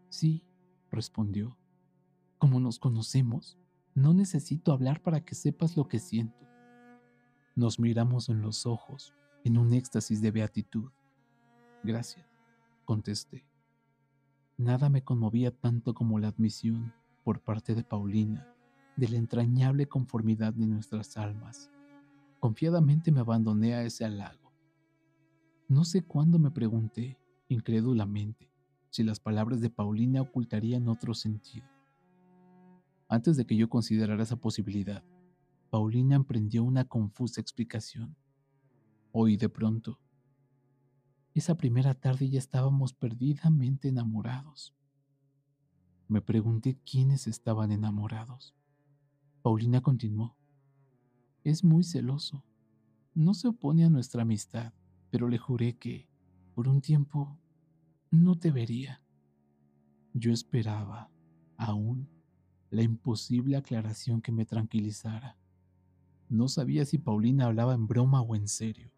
Sí, 0.10 0.46
respondió. 0.92 1.58
Como 2.38 2.60
nos 2.60 2.77
conocemos, 2.77 3.58
no 3.96 4.13
necesito 4.13 4.72
hablar 4.72 5.01
para 5.01 5.25
que 5.25 5.34
sepas 5.34 5.75
lo 5.75 5.88
que 5.88 5.98
siento. 5.98 6.46
Nos 7.56 7.79
miramos 7.79 8.29
en 8.29 8.41
los 8.41 8.67
ojos, 8.67 9.15
en 9.44 9.58
un 9.58 9.74
éxtasis 9.74 10.22
de 10.22 10.29
beatitud. 10.29 10.91
Gracias, 11.84 12.27
contesté. 12.86 13.48
Nada 14.56 14.89
me 14.89 15.03
conmovía 15.03 15.50
tanto 15.50 15.96
como 15.96 16.20
la 16.20 16.27
admisión, 16.27 16.94
por 17.24 17.41
parte 17.41 17.74
de 17.74 17.84
Paulina, 17.84 18.48
de 18.96 19.10
la 19.10 19.17
entrañable 19.17 19.88
conformidad 19.88 20.53
de 20.53 20.67
nuestras 20.67 21.17
almas. 21.17 21.72
Confiadamente 22.39 23.12
me 23.12 23.22
abandoné 23.22 23.74
a 23.74 23.84
ese 23.84 24.06
halago. 24.06 24.51
No 25.67 25.84
sé 25.86 26.03
cuándo 26.03 26.38
me 26.38 26.51
pregunté, 26.51 27.17
incrédulamente, 27.50 28.51
si 28.91 29.03
las 29.03 29.20
palabras 29.20 29.60
de 29.60 29.72
Paulina 29.72 30.22
ocultarían 30.22 30.88
otro 30.88 31.15
sentido. 31.15 31.67
Antes 33.07 33.37
de 33.37 33.45
que 33.45 33.55
yo 33.55 33.69
considerara 33.69 34.23
esa 34.23 34.35
posibilidad, 34.35 35.03
Paulina 35.69 36.15
emprendió 36.15 36.63
una 36.63 36.85
confusa 36.85 37.41
explicación. 37.41 38.15
Hoy 39.11 39.37
de 39.37 39.49
pronto, 39.49 39.99
esa 41.33 41.55
primera 41.55 41.93
tarde 41.93 42.29
ya 42.29 42.39
estábamos 42.39 42.93
perdidamente 42.93 43.89
enamorados. 43.89 44.75
Me 46.07 46.21
pregunté 46.21 46.77
quiénes 46.89 47.27
estaban 47.27 47.71
enamorados. 47.71 48.55
Paulina 49.41 49.81
continuó. 49.81 50.35
Es 51.43 51.63
muy 51.63 51.83
celoso. 51.83 52.43
No 53.13 53.33
se 53.33 53.47
opone 53.47 53.85
a 53.85 53.89
nuestra 53.89 54.23
amistad 54.23 54.73
pero 55.09 55.29
le 55.29 55.37
juré 55.37 55.77
que, 55.77 56.07
por 56.53 56.67
un 56.67 56.81
tiempo, 56.81 57.39
no 58.11 58.37
te 58.37 58.51
vería. 58.51 59.01
Yo 60.13 60.31
esperaba, 60.31 61.09
aún, 61.57 62.09
la 62.69 62.83
imposible 62.83 63.57
aclaración 63.57 64.21
que 64.21 64.31
me 64.31 64.45
tranquilizara. 64.45 65.38
No 66.29 66.47
sabía 66.47 66.86
si 66.86 66.97
Paulina 66.97 67.45
hablaba 67.45 67.74
en 67.74 67.88
broma 67.88 68.21
o 68.21 68.36
en 68.36 68.47
serio. 68.47 68.91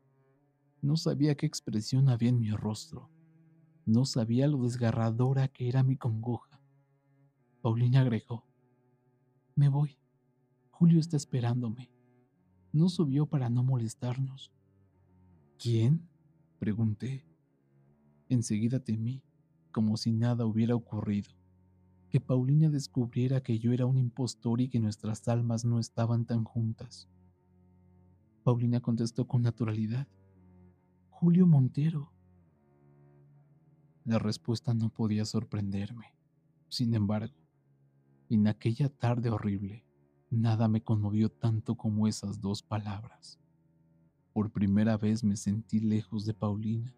No 0.82 0.98
sabía 0.98 1.36
qué 1.36 1.46
expresión 1.46 2.10
había 2.10 2.30
en 2.30 2.40
mi 2.40 2.52
rostro. 2.52 3.10
No 3.86 4.06
sabía 4.06 4.48
lo 4.48 4.64
desgarradora 4.64 5.48
que 5.48 5.68
era 5.68 5.84
mi 5.84 5.98
congoja. 5.98 6.62
Paulina 7.62 8.02
agregó, 8.02 8.46
Me 9.56 9.70
voy. 9.70 9.98
Julio 10.72 11.00
está 11.00 11.18
esperándome. 11.18 11.92
No 12.72 12.88
subió 12.90 13.26
para 13.26 13.50
no 13.50 13.64
molestarnos. 13.64 14.52
¿Quién? 15.58 16.08
pregunté. 16.58 17.26
Enseguida 18.30 18.80
temí, 18.80 19.24
como 19.72 19.98
si 19.98 20.12
nada 20.12 20.46
hubiera 20.46 20.76
ocurrido, 20.76 21.32
que 22.10 22.20
Paulina 22.20 22.70
descubriera 22.70 23.42
que 23.42 23.60
yo 23.60 23.72
era 23.72 23.86
un 23.86 23.98
impostor 23.98 24.62
y 24.62 24.70
que 24.70 24.80
nuestras 24.80 25.28
almas 25.28 25.64
no 25.64 25.80
estaban 25.80 26.26
tan 26.26 26.44
juntas. 26.44 27.08
Paulina 28.44 28.80
contestó 28.80 29.28
con 29.28 29.44
naturalidad. 29.44 30.08
Julio 31.10 31.46
Montero. 31.46 32.12
La 34.06 34.18
respuesta 34.18 34.74
no 34.74 34.90
podía 34.90 35.24
sorprenderme. 35.26 36.16
Sin 36.68 36.96
embargo, 36.96 37.36
en 38.30 38.48
aquella 38.48 38.90
tarde 38.90 39.30
horrible, 39.30 39.86
nada 40.32 40.68
me 40.68 40.82
conmovió 40.82 41.30
tanto 41.30 41.76
como 41.76 42.08
esas 42.08 42.42
dos 42.42 42.64
palabras. 42.64 43.40
Por 44.34 44.52
primera 44.52 44.98
vez 44.98 45.24
me 45.24 45.36
sentí 45.36 45.80
lejos 45.80 46.26
de 46.26 46.34
Paulina. 46.34 46.96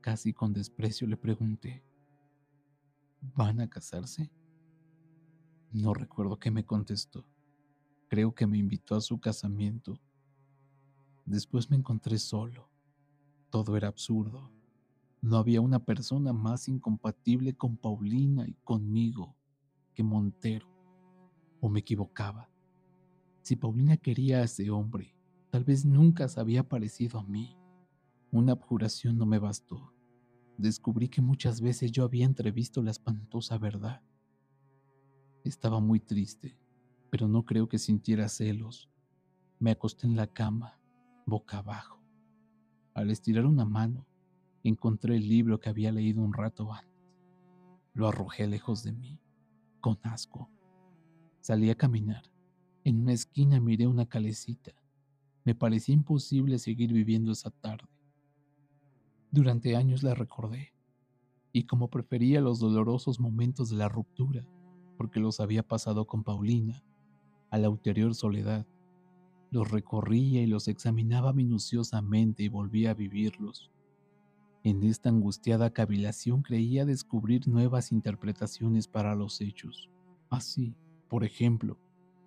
Casi 0.00 0.32
con 0.32 0.52
desprecio 0.52 1.06
le 1.06 1.16
pregunté, 1.16 1.84
¿van 3.22 3.60
a 3.60 3.68
casarse? 3.68 4.30
No 5.70 5.94
recuerdo 5.94 6.38
qué 6.38 6.50
me 6.50 6.64
contestó. 6.64 7.24
Creo 8.08 8.34
que 8.34 8.46
me 8.46 8.58
invitó 8.58 8.94
a 8.94 9.00
su 9.00 9.18
casamiento. 9.18 9.98
Después 11.24 11.70
me 11.70 11.76
encontré 11.76 12.18
solo. 12.18 12.68
Todo 13.48 13.76
era 13.76 13.88
absurdo. 13.88 14.52
No 15.22 15.38
había 15.38 15.60
una 15.60 15.78
persona 15.78 16.32
más 16.32 16.68
incompatible 16.68 17.54
con 17.54 17.76
Paulina 17.78 18.46
y 18.46 18.54
conmigo 18.64 19.34
que 19.94 20.02
Montero. 20.02 20.68
¿O 21.60 21.70
me 21.70 21.80
equivocaba? 21.80 22.50
Si 23.40 23.56
Paulina 23.56 23.96
quería 23.96 24.38
a 24.38 24.44
ese 24.44 24.68
hombre, 24.70 25.14
Tal 25.52 25.64
vez 25.64 25.84
nunca 25.84 26.28
se 26.28 26.40
había 26.40 26.66
parecido 26.66 27.18
a 27.18 27.24
mí. 27.24 27.58
Una 28.30 28.52
abjuración 28.52 29.18
no 29.18 29.26
me 29.26 29.38
bastó. 29.38 29.92
Descubrí 30.58 31.08
que 31.08 31.22
muchas 31.22 31.60
veces 31.60 31.90
yo 31.92 32.04
había 32.04 32.24
entrevisto 32.24 32.82
la 32.82 32.90
espantosa 32.90 33.58
verdad. 33.58 34.02
Estaba 35.44 35.80
muy 35.80 36.00
triste, 36.00 36.58
pero 37.10 37.28
no 37.28 37.44
creo 37.44 37.68
que 37.68 37.78
sintiera 37.78 38.28
celos. 38.28 38.90
Me 39.58 39.70
acosté 39.70 40.06
en 40.06 40.16
la 40.16 40.26
cama, 40.26 40.78
boca 41.26 41.58
abajo. 41.58 42.02
Al 42.94 43.10
estirar 43.10 43.46
una 43.46 43.64
mano, 43.64 44.06
encontré 44.62 45.16
el 45.16 45.28
libro 45.28 45.58
que 45.58 45.70
había 45.70 45.92
leído 45.92 46.22
un 46.22 46.32
rato 46.32 46.72
antes. 46.72 46.92
Lo 47.94 48.08
arrojé 48.08 48.46
lejos 48.46 48.82
de 48.82 48.92
mí, 48.92 49.20
con 49.80 49.98
asco. 50.02 50.50
Salí 51.40 51.70
a 51.70 51.74
caminar. 51.74 52.22
En 52.84 53.00
una 53.00 53.12
esquina 53.12 53.60
miré 53.60 53.86
una 53.86 54.06
calecita 54.06 54.72
me 55.44 55.54
parecía 55.54 55.94
imposible 55.94 56.58
seguir 56.58 56.92
viviendo 56.92 57.32
esa 57.32 57.50
tarde. 57.50 57.88
Durante 59.34 59.76
años 59.76 60.02
la 60.02 60.14
recordé, 60.14 60.74
y 61.54 61.64
como 61.64 61.88
prefería 61.88 62.42
los 62.42 62.60
dolorosos 62.60 63.18
momentos 63.18 63.70
de 63.70 63.76
la 63.76 63.88
ruptura, 63.88 64.46
porque 64.98 65.20
los 65.20 65.40
había 65.40 65.62
pasado 65.62 66.06
con 66.06 66.22
Paulina, 66.22 66.84
a 67.50 67.56
la 67.56 67.70
ulterior 67.70 68.14
soledad, 68.14 68.66
los 69.50 69.70
recorría 69.70 70.42
y 70.42 70.46
los 70.46 70.68
examinaba 70.68 71.32
minuciosamente 71.32 72.42
y 72.42 72.48
volvía 72.48 72.90
a 72.90 72.94
vivirlos. 72.94 73.72
En 74.64 74.82
esta 74.82 75.08
angustiada 75.08 75.70
cavilación 75.70 76.42
creía 76.42 76.84
descubrir 76.84 77.48
nuevas 77.48 77.90
interpretaciones 77.90 78.86
para 78.86 79.14
los 79.14 79.40
hechos. 79.40 79.88
Así, 80.28 80.76
por 81.08 81.24
ejemplo, 81.24 81.78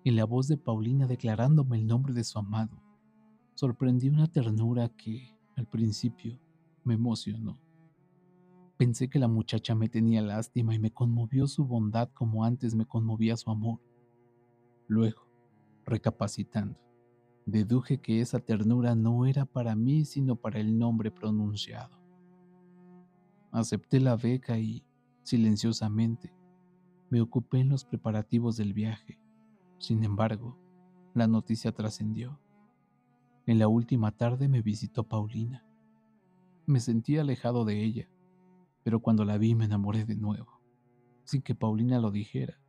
en 0.04 0.16
la 0.16 0.24
voz 0.24 0.48
de 0.48 0.56
Paulina 0.56 1.06
declarándome 1.06 1.76
el 1.76 1.86
nombre 1.86 2.14
de 2.14 2.24
su 2.24 2.40
amado, 2.40 2.82
sorprendí 3.54 4.08
una 4.08 4.26
ternura 4.26 4.88
que, 4.88 5.36
al 5.56 5.68
principio, 5.68 6.40
me 6.86 6.94
emocionó. 6.94 7.58
Pensé 8.76 9.08
que 9.08 9.18
la 9.18 9.28
muchacha 9.28 9.74
me 9.74 9.88
tenía 9.88 10.22
lástima 10.22 10.74
y 10.74 10.78
me 10.78 10.92
conmovió 10.92 11.46
su 11.46 11.64
bondad 11.64 12.10
como 12.12 12.44
antes 12.44 12.74
me 12.74 12.86
conmovía 12.86 13.36
su 13.36 13.50
amor. 13.50 13.80
Luego, 14.86 15.26
recapacitando, 15.84 16.78
deduje 17.46 17.98
que 17.98 18.20
esa 18.20 18.38
ternura 18.38 18.94
no 18.94 19.26
era 19.26 19.46
para 19.46 19.74
mí 19.74 20.04
sino 20.04 20.36
para 20.36 20.60
el 20.60 20.78
nombre 20.78 21.10
pronunciado. 21.10 21.98
Acepté 23.50 24.00
la 24.00 24.16
beca 24.16 24.58
y, 24.58 24.84
silenciosamente, 25.22 26.34
me 27.10 27.20
ocupé 27.20 27.60
en 27.60 27.70
los 27.70 27.84
preparativos 27.84 28.56
del 28.56 28.74
viaje. 28.74 29.18
Sin 29.78 30.04
embargo, 30.04 30.58
la 31.14 31.26
noticia 31.26 31.72
trascendió. 31.72 32.38
En 33.46 33.58
la 33.58 33.68
última 33.68 34.12
tarde 34.12 34.48
me 34.48 34.60
visitó 34.60 35.04
Paulina. 35.04 35.65
Me 36.66 36.80
sentí 36.80 37.16
alejado 37.16 37.64
de 37.64 37.84
ella, 37.84 38.10
pero 38.82 39.00
cuando 39.00 39.24
la 39.24 39.38
vi 39.38 39.54
me 39.54 39.66
enamoré 39.66 40.04
de 40.04 40.16
nuevo. 40.16 40.60
Sin 41.22 41.40
que 41.40 41.54
Paulina 41.54 42.00
lo 42.00 42.10
dijera, 42.10 42.60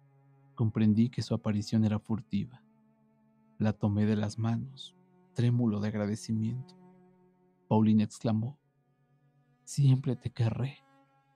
comprendí 0.54 1.10
que 1.10 1.24
su 1.24 1.34
aparición 1.34 1.84
era 1.84 1.98
furtiva. 1.98 2.63
La 3.58 3.74
tomé 3.74 4.06
de 4.06 4.16
las 4.16 4.38
manos, 4.38 4.96
trémulo 5.34 5.80
de 5.80 5.88
agradecimiento. 5.88 6.75
Paulina 7.68 8.04
exclamó, 8.04 8.60
Siempre 9.63 10.16
te 10.16 10.30
querré, 10.30 10.77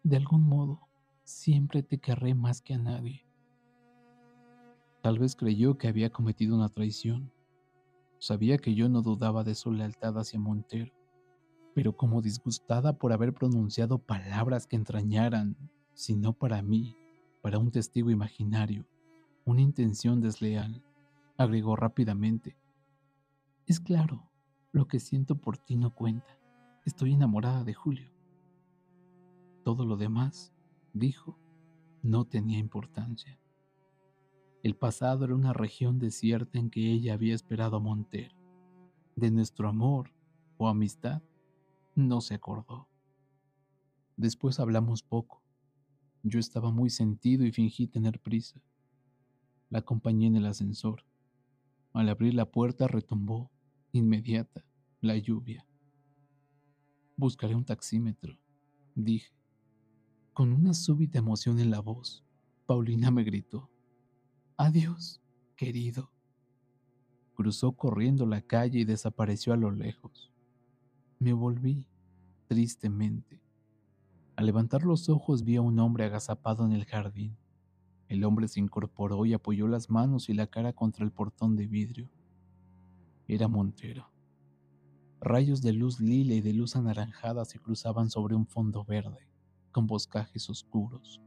de 0.03 0.17
algún 0.17 0.43
modo, 0.43 0.87
siempre 1.23 1.81
te 1.81 1.97
querré 1.97 2.35
más 2.35 2.61
que 2.61 2.75
a 2.75 2.77
nadie. 2.77 3.25
Tal 5.01 5.17
vez 5.17 5.35
creyó 5.35 5.79
que 5.79 5.87
había 5.87 6.11
cometido 6.11 6.55
una 6.55 6.69
traición. 6.69 7.33
Sabía 8.19 8.59
que 8.59 8.75
yo 8.75 8.87
no 8.87 9.01
dudaba 9.01 9.43
de 9.43 9.55
su 9.55 9.71
lealtad 9.71 10.15
hacia 10.19 10.39
Montero, 10.39 10.93
pero 11.73 11.95
como 11.95 12.21
disgustada 12.21 12.97
por 12.97 13.13
haber 13.13 13.33
pronunciado 13.33 13.99
palabras 13.99 14.67
que 14.67 14.75
entrañaran, 14.75 15.55
si 15.93 16.15
no 16.15 16.33
para 16.33 16.61
mí, 16.61 16.97
para 17.41 17.59
un 17.59 17.71
testigo 17.71 18.11
imaginario, 18.11 18.85
una 19.45 19.61
intención 19.61 20.21
desleal, 20.21 20.83
agregó 21.37 21.75
rápidamente. 21.75 22.57
Es 23.65 23.79
claro, 23.79 24.29
lo 24.71 24.87
que 24.87 24.99
siento 24.99 25.35
por 25.35 25.57
ti 25.57 25.75
no 25.75 25.93
cuenta. 25.93 26.37
Estoy 26.85 27.13
enamorada 27.13 27.63
de 27.63 27.73
Julio. 27.73 28.11
Todo 29.63 29.85
lo 29.85 29.97
demás, 29.97 30.53
dijo, 30.93 31.37
no 32.01 32.25
tenía 32.25 32.57
importancia. 32.57 33.39
El 34.63 34.75
pasado 34.75 35.25
era 35.25 35.35
una 35.35 35.53
región 35.53 35.99
desierta 35.99 36.59
en 36.59 36.69
que 36.69 36.91
ella 36.91 37.13
había 37.13 37.33
esperado 37.33 37.77
a 37.77 37.79
Montero. 37.79 38.35
De 39.15 39.31
nuestro 39.31 39.67
amor 39.67 40.11
o 40.57 40.67
amistad 40.67 41.21
no 41.95 42.21
se 42.21 42.35
acordó. 42.35 42.87
Después 44.17 44.59
hablamos 44.59 45.03
poco. 45.03 45.41
Yo 46.23 46.39
estaba 46.39 46.71
muy 46.71 46.89
sentido 46.89 47.45
y 47.45 47.51
fingí 47.51 47.87
tener 47.87 48.19
prisa. 48.19 48.61
La 49.69 49.79
acompañé 49.79 50.27
en 50.27 50.35
el 50.35 50.45
ascensor. 50.45 51.03
Al 51.93 52.09
abrir 52.09 52.33
la 52.33 52.45
puerta 52.45 52.87
retumbó, 52.87 53.51
inmediata, 53.91 54.63
la 55.01 55.17
lluvia. 55.17 55.65
Buscaré 57.17 57.55
un 57.55 57.65
taxímetro, 57.65 58.37
dije. 58.95 59.33
Con 60.33 60.53
una 60.53 60.73
súbita 60.73 61.19
emoción 61.19 61.59
en 61.59 61.71
la 61.71 61.79
voz, 61.79 62.23
Paulina 62.65 63.11
me 63.11 63.23
gritó. 63.23 63.69
Adiós, 64.55 65.21
querido. 65.55 66.11
Cruzó 67.33 67.73
corriendo 67.73 68.25
la 68.25 68.41
calle 68.41 68.79
y 68.79 68.85
desapareció 68.85 69.53
a 69.53 69.57
lo 69.57 69.71
lejos. 69.71 70.30
Me 71.21 71.33
volví, 71.33 71.85
tristemente. 72.47 73.39
Al 74.35 74.47
levantar 74.47 74.81
los 74.81 75.07
ojos 75.07 75.43
vi 75.43 75.55
a 75.55 75.61
un 75.61 75.77
hombre 75.77 76.05
agazapado 76.05 76.65
en 76.65 76.71
el 76.71 76.85
jardín. 76.85 77.37
El 78.07 78.23
hombre 78.23 78.47
se 78.47 78.59
incorporó 78.59 79.23
y 79.27 79.33
apoyó 79.35 79.67
las 79.67 79.91
manos 79.91 80.29
y 80.29 80.33
la 80.33 80.47
cara 80.47 80.73
contra 80.73 81.05
el 81.05 81.11
portón 81.11 81.55
de 81.55 81.67
vidrio. 81.67 82.09
Era 83.27 83.47
Montero. 83.47 84.09
Rayos 85.19 85.61
de 85.61 85.73
luz 85.73 85.99
lila 85.99 86.33
y 86.33 86.41
de 86.41 86.53
luz 86.53 86.75
anaranjada 86.75 87.45
se 87.45 87.59
cruzaban 87.59 88.09
sobre 88.09 88.33
un 88.33 88.47
fondo 88.47 88.83
verde, 88.83 89.27
con 89.71 89.85
boscajes 89.85 90.49
oscuros. 90.49 91.21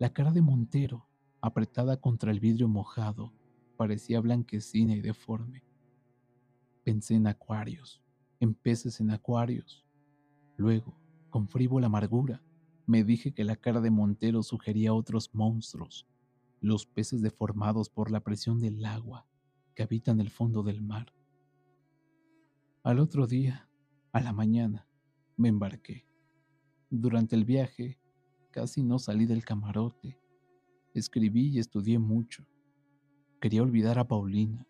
La 0.00 0.12
cara 0.12 0.32
de 0.32 0.42
Montero 0.42 1.06
apretada 1.40 2.00
contra 2.00 2.32
el 2.32 2.40
vidrio 2.40 2.66
mojado, 2.66 3.32
parecía 3.76 4.18
blanquecina 4.18 4.96
y 4.96 5.00
deforme. 5.00 5.62
Pensé 6.82 7.14
en 7.14 7.28
acuarios, 7.28 8.02
en 8.46 8.54
peces 8.54 9.00
en 9.00 9.10
acuarios. 9.10 9.84
Luego, 10.56 10.98
con 11.30 11.48
frívola 11.48 11.86
amargura, 11.86 12.42
me 12.86 13.04
dije 13.04 13.32
que 13.32 13.44
la 13.44 13.56
cara 13.56 13.80
de 13.80 13.90
Montero 13.90 14.42
sugería 14.42 14.94
otros 14.94 15.34
monstruos, 15.34 16.06
los 16.60 16.86
peces 16.86 17.20
deformados 17.20 17.90
por 17.90 18.10
la 18.10 18.20
presión 18.20 18.60
del 18.60 18.84
agua 18.84 19.26
que 19.74 19.82
habitan 19.82 20.20
el 20.20 20.30
fondo 20.30 20.62
del 20.62 20.82
mar. 20.82 21.12
Al 22.82 23.00
otro 23.00 23.26
día, 23.26 23.68
a 24.12 24.20
la 24.20 24.32
mañana, 24.32 24.88
me 25.36 25.48
embarqué. 25.48 26.06
Durante 26.88 27.36
el 27.36 27.44
viaje, 27.44 28.00
casi 28.50 28.82
no 28.82 28.98
salí 28.98 29.26
del 29.26 29.44
camarote 29.44 30.18
Escribí 30.96 31.48
y 31.48 31.58
estudié 31.58 31.98
mucho. 31.98 32.46
Quería 33.38 33.60
olvidar 33.60 33.98
a 33.98 34.08
Paulina. 34.08 34.66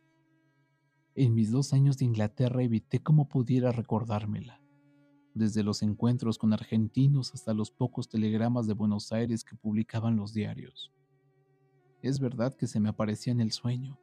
En 1.17 1.35
mis 1.35 1.51
dos 1.51 1.73
años 1.73 1.99
de 1.99 2.05
Inglaterra 2.05 2.63
evité 2.63 3.03
como 3.03 3.29
pudiera 3.29 3.73
recordármela, 3.73 4.61
desde 5.35 5.65
los 5.65 5.83
encuentros 5.83 6.39
con 6.39 6.53
argentinos 6.53 7.35
hasta 7.35 7.55
los 7.55 7.71
pocos 7.71 8.09
telegramas 8.09 8.67
de 8.67 8.75
Buenos 8.75 9.11
Aires 9.11 9.43
que 9.43 9.57
publicaban 9.57 10.17
los 10.17 10.33
diarios. 10.33 10.93
Es 12.03 12.21
verdad 12.21 12.55
que 12.55 12.67
se 12.67 12.79
me 12.79 12.91
aparecía 12.91 13.33
en 13.33 13.41
el 13.41 13.51
sueño, 13.51 13.99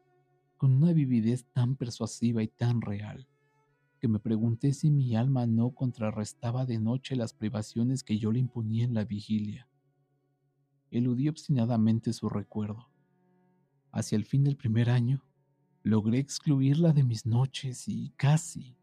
con 0.58 0.74
una 0.74 0.92
vividez 0.92 1.46
tan 1.54 1.76
persuasiva 1.76 2.44
y 2.44 2.50
tan 2.50 2.82
real, 2.82 3.28
que 4.02 4.08
me 4.08 4.20
pregunté 4.20 4.74
si 4.74 4.92
mi 4.92 5.16
alma 5.16 5.46
no 5.46 5.70
contrarrestaba 5.70 6.66
de 6.66 6.80
noche 6.80 7.16
las 7.16 7.34
privaciones 7.34 8.04
que 8.04 8.18
yo 8.18 8.32
le 8.32 8.40
imponía 8.40 8.84
en 8.84 8.94
la 8.94 9.06
vigilia 9.06 9.70
eludí 10.94 11.28
obstinadamente 11.28 12.14
su 12.14 12.30
recuerdo. 12.30 12.88
Hacia 13.92 14.16
el 14.16 14.26
fin 14.26 14.44
del 14.44 14.56
primer 14.56 14.90
año, 14.90 15.24
logré 15.84 16.18
excluirla 16.18 16.94
de 16.94 17.04
mis 17.04 17.26
noches 17.26 17.90
y 17.90 18.14
casi 18.16 18.78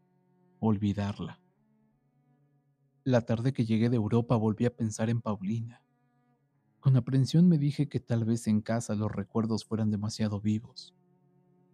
olvidarla. 0.59 1.41
La 3.03 3.21
tarde 3.21 3.53
que 3.53 3.65
llegué 3.65 3.89
de 3.89 3.95
Europa 3.95 4.35
volví 4.35 4.65
a 4.65 4.75
pensar 4.75 5.09
en 5.09 5.19
Paulina. 5.19 5.81
Con 6.79 6.95
aprensión 6.95 7.47
me 7.47 7.57
dije 7.57 7.89
que 7.89 7.99
tal 7.99 8.23
vez 8.23 8.45
en 8.45 8.61
casa 8.61 8.93
los 8.93 9.11
recuerdos 9.11 9.65
fueran 9.65 9.89
demasiado 9.89 10.39
vivos. 10.39 10.93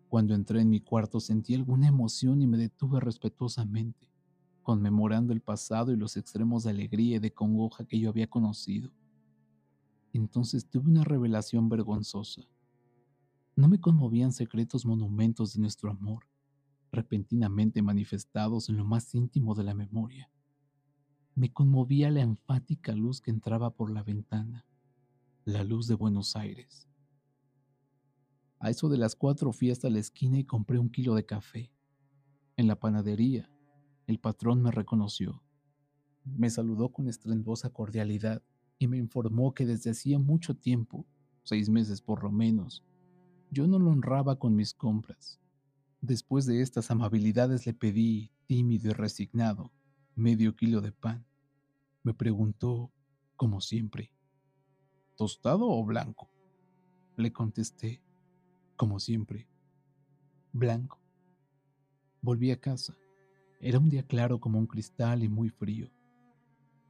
Cuando 0.07 0.33
entré 0.33 0.61
en 0.61 0.69
mi 0.69 0.79
cuarto 0.79 1.19
sentí 1.19 1.55
alguna 1.55 1.89
emoción 1.89 2.41
y 2.41 2.47
me 2.47 2.57
detuve 2.57 3.01
respetuosamente, 3.01 4.07
conmemorando 4.63 5.33
el 5.33 5.41
pasado 5.41 5.91
y 5.91 5.97
los 5.97 6.15
extremos 6.15 6.63
de 6.63 6.69
alegría 6.69 7.17
y 7.17 7.19
de 7.19 7.33
congoja 7.33 7.85
que 7.85 7.99
yo 7.99 8.09
había 8.09 8.27
conocido. 8.27 8.91
Entonces 10.13 10.69
tuve 10.69 10.89
una 10.89 11.03
revelación 11.03 11.67
vergonzosa. 11.67 12.43
No 13.57 13.67
me 13.67 13.81
conmovían 13.81 14.33
secretos 14.33 14.85
monumentos 14.85 15.55
de 15.55 15.61
nuestro 15.61 15.89
amor, 15.89 16.27
repentinamente 16.91 17.81
manifestados 17.81 18.69
en 18.69 18.77
lo 18.77 18.85
más 18.85 19.15
íntimo 19.15 19.55
de 19.55 19.63
la 19.63 19.73
memoria. 19.73 20.29
Me 21.33 21.51
conmovía 21.51 22.11
la 22.11 22.21
enfática 22.21 22.93
luz 22.93 23.19
que 23.19 23.31
entraba 23.31 23.71
por 23.71 23.89
la 23.89 24.03
ventana, 24.03 24.67
la 25.43 25.63
luz 25.63 25.87
de 25.87 25.95
Buenos 25.95 26.35
Aires. 26.35 26.87
A 28.59 28.69
eso 28.69 28.89
de 28.89 28.99
las 28.99 29.15
cuatro 29.15 29.51
fui 29.51 29.71
hasta 29.71 29.89
la 29.89 29.97
esquina 29.97 30.37
y 30.37 30.43
compré 30.43 30.77
un 30.77 30.91
kilo 30.91 31.15
de 31.15 31.25
café. 31.25 31.71
En 32.57 32.67
la 32.67 32.79
panadería, 32.79 33.49
el 34.05 34.19
patrón 34.19 34.61
me 34.61 34.69
reconoció. 34.69 35.41
Me 36.25 36.51
saludó 36.51 36.89
con 36.89 37.07
estrendosa 37.07 37.71
cordialidad 37.71 38.43
y 38.77 38.85
me 38.85 38.97
informó 38.97 39.55
que 39.55 39.65
desde 39.65 39.89
hacía 39.89 40.19
mucho 40.19 40.55
tiempo, 40.55 41.07
seis 41.41 41.69
meses 41.69 42.01
por 42.03 42.23
lo 42.23 42.31
menos, 42.31 42.83
yo 43.49 43.67
no 43.67 43.79
lo 43.79 43.91
honraba 43.91 44.37
con 44.37 44.55
mis 44.55 44.73
compras. 44.73 45.39
Después 46.01 46.45
de 46.45 46.61
estas 46.61 46.91
amabilidades 46.91 47.65
le 47.65 47.73
pedí, 47.73 48.31
tímido 48.45 48.91
y 48.91 48.93
resignado, 48.93 49.71
medio 50.15 50.55
kilo 50.55 50.81
de 50.81 50.91
pan. 50.91 51.25
Me 52.03 52.13
preguntó, 52.13 52.91
como 53.35 53.61
siempre, 53.61 54.11
¿tostado 55.15 55.67
o 55.67 55.83
blanco? 55.83 56.29
Le 57.15 57.33
contesté, 57.33 58.01
como 58.75 58.99
siempre, 58.99 59.47
blanco. 60.53 60.99
Volví 62.21 62.51
a 62.51 62.59
casa. 62.59 62.95
Era 63.59 63.79
un 63.79 63.89
día 63.89 64.03
claro 64.03 64.39
como 64.39 64.59
un 64.59 64.67
cristal 64.67 65.23
y 65.23 65.29
muy 65.29 65.49
frío. 65.49 65.89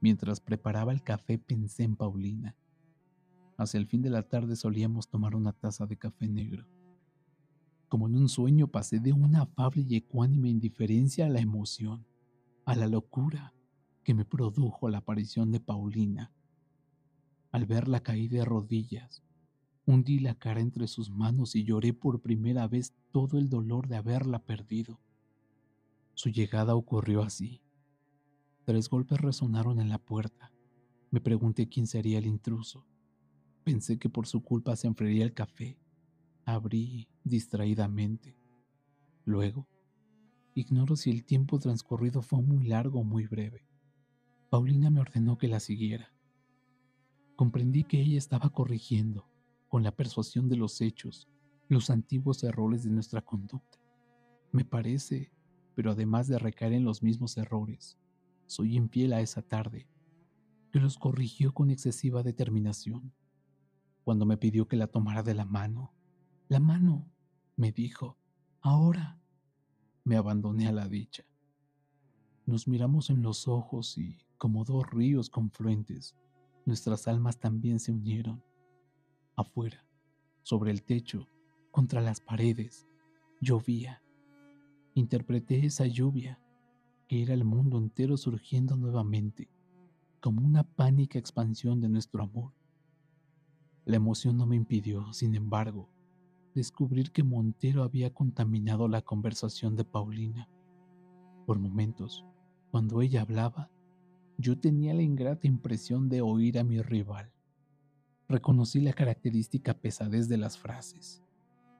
Mientras 0.02 0.40
preparaba 0.40 0.92
el 0.92 1.02
café 1.02 1.38
pensé 1.38 1.84
en 1.84 1.96
Paulina. 1.96 2.56
Hacia 3.58 3.80
el 3.80 3.88
fin 3.88 4.02
de 4.02 4.10
la 4.10 4.24
tarde 4.24 4.56
solíamos 4.56 5.10
tomar 5.10 5.36
una 5.36 5.52
taza 5.52 5.86
de 5.86 5.98
café 5.98 6.28
negro. 6.28 6.68
Como 7.90 8.08
en 8.08 8.16
un 8.16 8.30
sueño 8.30 8.68
pasé 8.68 9.00
de 9.00 9.14
una 9.14 9.42
afable 9.42 9.86
y 9.88 9.96
ecuánime 9.96 10.50
indiferencia 10.50 11.26
a 11.26 11.30
la 11.30 11.40
emoción, 11.40 12.06
a 12.66 12.76
la 12.76 12.88
locura 12.88 13.54
que 14.04 14.14
me 14.14 14.26
produjo 14.26 14.90
la 14.90 15.00
aparición 15.00 15.52
de 15.52 15.60
Paulina. 15.60 16.32
Al 17.52 17.66
verla 17.66 18.02
caí 18.02 18.28
de 18.28 18.46
rodillas, 18.46 19.24
hundí 19.86 20.20
la 20.20 20.36
cara 20.36 20.62
entre 20.62 20.88
sus 20.88 21.10
manos 21.10 21.56
y 21.56 21.64
lloré 21.64 21.94
por 21.94 22.22
primera 22.22 22.68
vez 22.68 22.94
todo 23.12 23.38
el 23.38 23.50
dolor 23.50 23.88
de 23.88 23.96
haberla 23.96 24.40
perdido. 24.40 25.00
Su 26.14 26.30
llegada 26.30 26.76
ocurrió 26.76 27.22
así, 27.24 27.62
Tres 28.68 28.90
golpes 28.90 29.22
resonaron 29.22 29.80
en 29.80 29.88
la 29.88 29.98
puerta. 29.98 30.52
Me 31.10 31.22
pregunté 31.22 31.70
quién 31.70 31.88
sería 31.88 32.18
el 32.18 32.26
intruso. 32.26 32.86
Pensé 33.68 34.00
que 34.00 34.08
por 34.08 34.28
su 34.28 34.42
culpa 34.46 34.78
se 34.78 34.88
enfriaría 34.88 35.26
el 35.26 35.34
café. 35.34 35.78
Abrí 36.46 37.10
distraídamente. 37.26 38.38
Luego, 39.26 39.68
ignoro 40.54 40.96
si 40.96 41.12
el 41.12 41.26
tiempo 41.26 41.60
transcurrido 41.60 42.22
fue 42.22 42.42
muy 42.42 42.66
largo 42.66 43.02
o 43.02 43.04
muy 43.04 43.28
breve. 43.28 43.68
Paulina 44.50 44.90
me 44.90 45.02
ordenó 45.02 45.38
que 45.38 45.50
la 45.50 45.60
siguiera. 45.60 46.14
Comprendí 47.36 47.84
que 47.84 48.00
ella 48.00 48.18
estaba 48.18 48.52
corrigiendo, 48.52 49.28
con 49.68 49.84
la 49.84 49.92
persuasión 49.92 50.48
de 50.48 50.56
los 50.56 50.80
hechos, 50.80 51.28
los 51.68 51.90
antiguos 51.90 52.46
errores 52.46 52.86
de 52.86 52.92
nuestra 52.92 53.22
conducta. 53.22 53.80
Me 54.54 54.64
parece, 54.64 55.34
pero 55.76 55.92
además 55.92 56.30
de 56.30 56.40
recaer 56.40 56.72
en 56.72 56.86
los 56.86 57.04
mismos 57.04 57.36
errores, 57.36 58.00
soy 58.46 58.78
infiel 58.78 59.12
a 59.12 59.20
esa 59.20 59.42
tarde, 59.42 59.90
que 60.72 60.80
los 60.80 60.98
corrigió 60.98 61.54
con 61.54 61.70
excesiva 61.70 62.24
determinación. 62.24 63.12
Cuando 64.08 64.26
me 64.26 64.38
pidió 64.38 64.70
que 64.70 64.78
la 64.78 64.88
tomara 64.88 65.22
de 65.22 65.34
la 65.34 65.44
mano, 65.44 65.92
la 66.48 66.62
mano, 66.62 67.12
me 67.58 67.74
dijo, 67.74 68.18
ahora, 68.62 69.20
me 70.06 70.16
abandoné 70.16 70.66
a 70.66 70.72
la 70.72 70.88
dicha. 70.88 71.26
Nos 72.46 72.70
miramos 72.70 73.10
en 73.10 73.22
los 73.22 73.50
ojos 73.50 73.98
y, 73.98 74.18
como 74.38 74.64
dos 74.64 74.90
ríos 74.90 75.30
confluentes, 75.30 76.16
nuestras 76.66 77.10
almas 77.10 77.38
también 77.38 77.82
se 77.82 77.92
unieron. 77.92 78.42
Afuera, 79.36 79.86
sobre 80.42 80.72
el 80.72 80.84
techo, 80.84 81.28
contra 81.72 82.00
las 82.00 82.22
paredes, 82.22 82.88
llovía. 83.42 84.02
Interpreté 84.94 85.66
esa 85.66 85.86
lluvia, 85.86 86.40
que 87.10 87.24
era 87.24 87.34
el 87.34 87.44
mundo 87.44 87.78
entero 87.78 88.16
surgiendo 88.16 88.78
nuevamente, 88.78 89.50
como 90.22 90.46
una 90.48 90.64
pánica 90.64 91.20
expansión 91.20 91.82
de 91.82 91.90
nuestro 91.90 92.24
amor. 92.24 92.57
La 93.88 93.96
emoción 93.96 94.36
no 94.36 94.46
me 94.46 94.58
impidió, 94.58 95.14
sin 95.14 95.34
embargo, 95.34 95.88
descubrir 96.54 97.14
que 97.14 97.24
Montero 97.24 97.84
había 97.84 98.14
contaminado 98.14 98.90
la 98.90 99.02
conversación 99.02 99.78
de 99.78 99.86
Paulina. 99.86 100.50
Por 101.46 101.58
momentos, 101.58 102.26
cuando 102.70 103.02
ella 103.02 103.22
hablaba, 103.22 103.72
yo 104.38 104.60
tenía 104.60 104.94
la 104.94 105.04
ingrata 105.04 105.48
impresión 105.48 106.10
de 106.10 106.22
oír 106.22 106.60
a 106.60 106.66
mi 106.66 106.82
rival. 106.82 107.32
Reconocí 108.28 108.82
la 108.82 108.92
característica 108.92 109.74
pesadez 109.74 110.28
de 110.28 110.36
las 110.36 110.58
frases. 110.58 111.24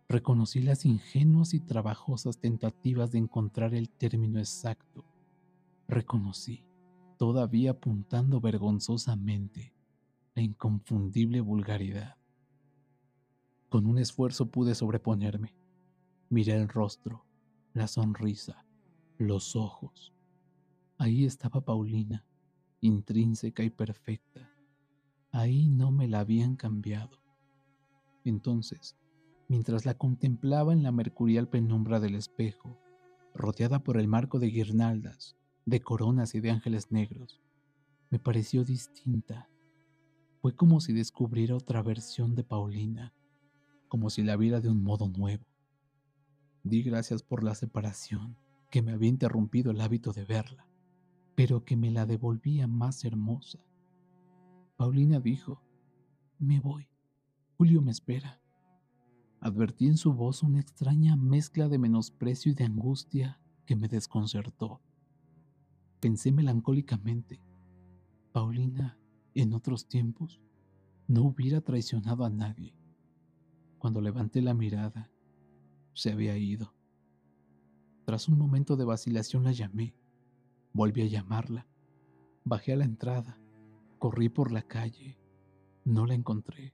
Reconocí 0.08 0.62
las 0.62 0.86
ingenuas 0.86 1.54
y 1.54 1.60
trabajosas 1.60 2.40
tentativas 2.40 3.12
de 3.12 3.18
encontrar 3.18 3.76
el 3.76 3.90
término 3.90 4.40
exacto. 4.40 5.04
Reconocí, 5.90 6.64
todavía 7.18 7.72
apuntando 7.72 8.40
vergonzosamente, 8.40 9.74
la 10.38 10.44
inconfundible 10.44 11.42
vulgaridad. 11.42 12.16
Con 13.70 13.88
un 13.88 13.98
esfuerzo 13.98 14.52
pude 14.52 14.76
sobreponerme. 14.76 15.56
Miré 16.30 16.54
el 16.54 16.70
rostro, 16.70 17.26
la 17.74 17.88
sonrisa, 17.88 18.64
los 19.18 19.56
ojos. 19.56 20.14
Ahí 21.00 21.26
estaba 21.26 21.62
Paulina, 21.62 22.24
intrínseca 22.82 23.64
y 23.64 23.72
perfecta. 23.72 24.48
Ahí 25.32 25.70
no 25.70 25.90
me 25.90 26.08
la 26.08 26.20
habían 26.20 26.56
cambiado. 26.56 27.18
Entonces, 28.24 28.96
mientras 29.48 29.88
la 29.88 29.96
contemplaba 29.96 30.72
en 30.72 30.84
la 30.84 30.92
mercurial 30.92 31.50
penumbra 31.50 32.00
del 32.00 32.14
espejo, 32.14 32.78
rodeada 33.34 33.84
por 33.84 33.98
el 33.98 34.08
marco 34.08 34.38
de 34.38 34.52
guirnaldas, 34.52 35.36
de 35.66 35.82
coronas 35.82 36.36
y 36.36 36.42
de 36.42 36.52
ángeles 36.52 36.92
negros, 36.92 37.42
me 38.12 38.20
pareció 38.20 38.64
distinta. 38.64 39.50
Fue 40.48 40.56
como 40.56 40.80
si 40.80 40.94
descubriera 40.94 41.58
otra 41.58 41.82
versión 41.82 42.34
de 42.34 42.46
Paulina, 42.46 43.14
como 43.90 44.10
si 44.10 44.24
la 44.24 44.38
viera 44.38 44.62
de 44.62 44.70
un 44.70 44.82
modo 44.82 45.10
nuevo. 45.10 45.44
Di 46.64 46.84
gracias 46.84 47.22
por 47.22 47.44
la 47.44 47.54
separación, 47.54 48.38
que 48.72 48.82
me 48.82 48.94
había 48.94 49.10
interrumpido 49.10 49.72
el 49.72 49.82
hábito 49.82 50.14
de 50.14 50.24
verla, 50.24 50.66
pero 51.36 51.66
que 51.66 51.76
me 51.76 51.92
la 51.92 52.06
devolvía 52.06 52.66
más 52.66 53.04
hermosa. 53.04 53.60
Paulina 54.78 55.20
dijo, 55.20 55.62
me 56.40 56.62
voy, 56.62 56.88
Julio 57.58 57.82
me 57.82 57.92
espera. 57.92 58.40
Advertí 59.42 59.88
en 59.88 59.98
su 59.98 60.14
voz 60.14 60.44
una 60.44 60.62
extraña 60.62 61.18
mezcla 61.18 61.68
de 61.68 61.78
menosprecio 61.78 62.54
y 62.54 62.56
de 62.56 62.64
angustia 62.64 63.42
que 63.66 63.76
me 63.76 63.90
desconcertó. 63.90 64.80
Pensé 66.00 66.32
melancólicamente, 66.32 67.42
Paulina, 68.32 68.98
en 69.42 69.54
otros 69.54 69.88
tiempos, 69.88 70.42
no 71.08 71.24
hubiera 71.24 71.62
traicionado 71.62 72.26
a 72.26 72.30
nadie. 72.30 72.76
Cuando 73.78 74.02
levanté 74.02 74.42
la 74.42 74.54
mirada, 74.54 75.12
se 75.94 76.12
había 76.12 76.38
ido. 76.38 76.74
Tras 78.06 78.28
un 78.28 78.38
momento 78.38 78.76
de 78.76 78.86
vacilación 78.86 79.44
la 79.44 79.52
llamé. 79.52 79.96
Volví 80.74 81.02
a 81.02 81.08
llamarla. 81.08 81.68
Bajé 82.44 82.74
a 82.74 82.78
la 82.78 82.86
entrada. 82.86 83.40
Corrí 84.00 84.30
por 84.30 84.52
la 84.52 84.62
calle. 84.62 85.18
No 85.86 86.06
la 86.06 86.14
encontré. 86.14 86.74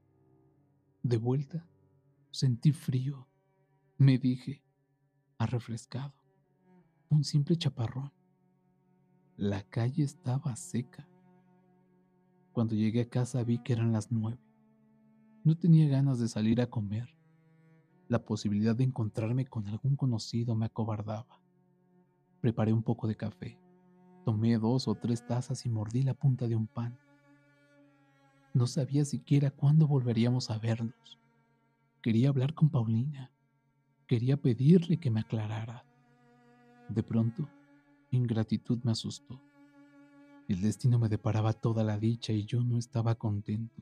De 1.04 1.18
vuelta, 1.18 1.68
Sentí 2.34 2.72
frío. 2.72 3.28
Me 4.00 4.18
dije, 4.18 4.64
ha 5.38 5.46
refrescado. 5.46 6.16
Un 7.10 7.24
simple 7.24 7.56
chaparrón. 7.58 8.12
La 9.38 9.62
calle 9.62 10.04
estaba 10.04 10.56
seca. 10.56 11.08
Cuando 12.54 12.76
llegué 12.76 13.02
a 13.02 13.10
casa 13.10 13.44
vi 13.44 13.58
que 13.58 13.74
eran 13.74 13.92
las 13.92 14.12
nueve. 14.12 14.38
No 15.44 15.58
tenía 15.58 15.88
ganas 15.88 16.20
de 16.20 16.28
salir 16.28 16.62
a 16.62 16.70
comer. 16.70 17.10
La 18.08 18.24
posibilidad 18.24 18.76
de 18.76 18.84
encontrarme 18.84 19.48
con 19.48 19.66
algún 19.68 19.96
conocido 19.96 20.54
me 20.54 20.68
acobardaba. 20.68 21.42
Preparé 22.42 22.72
un 22.72 22.84
poco 22.84 23.08
de 23.08 23.16
café. 23.16 23.60
Tomé 24.24 24.60
dos 24.60 24.88
o 24.88 24.94
tres 24.94 25.26
tazas 25.26 25.66
y 25.66 25.70
mordí 25.70 26.04
la 26.04 26.14
punta 26.14 26.48
de 26.48 26.56
un 26.56 26.68
pan. 26.68 26.96
No 28.54 28.68
sabía 28.68 29.04
siquiera 29.04 29.50
cuándo 29.50 29.88
volveríamos 29.88 30.52
a 30.52 30.60
vernos. 30.60 31.20
Quería 32.04 32.30
hablar 32.30 32.54
con 32.54 32.70
Paulina. 32.70 33.32
Quería 34.06 34.38
pedirle 34.38 35.00
que 35.00 35.10
me 35.10 35.22
aclarara. 35.22 35.86
De 36.88 37.02
pronto, 37.02 37.50
ingratitud 38.12 38.78
me 38.84 38.92
asustó. 38.92 39.42
El 40.54 40.62
destino 40.62 41.00
me 41.00 41.10
deparaba 41.10 41.52
toda 41.52 41.84
la 41.84 41.98
dicha 41.98 42.32
y 42.32 42.46
yo 42.46 42.64
no 42.64 42.78
estaba 42.78 43.16
contento. 43.16 43.82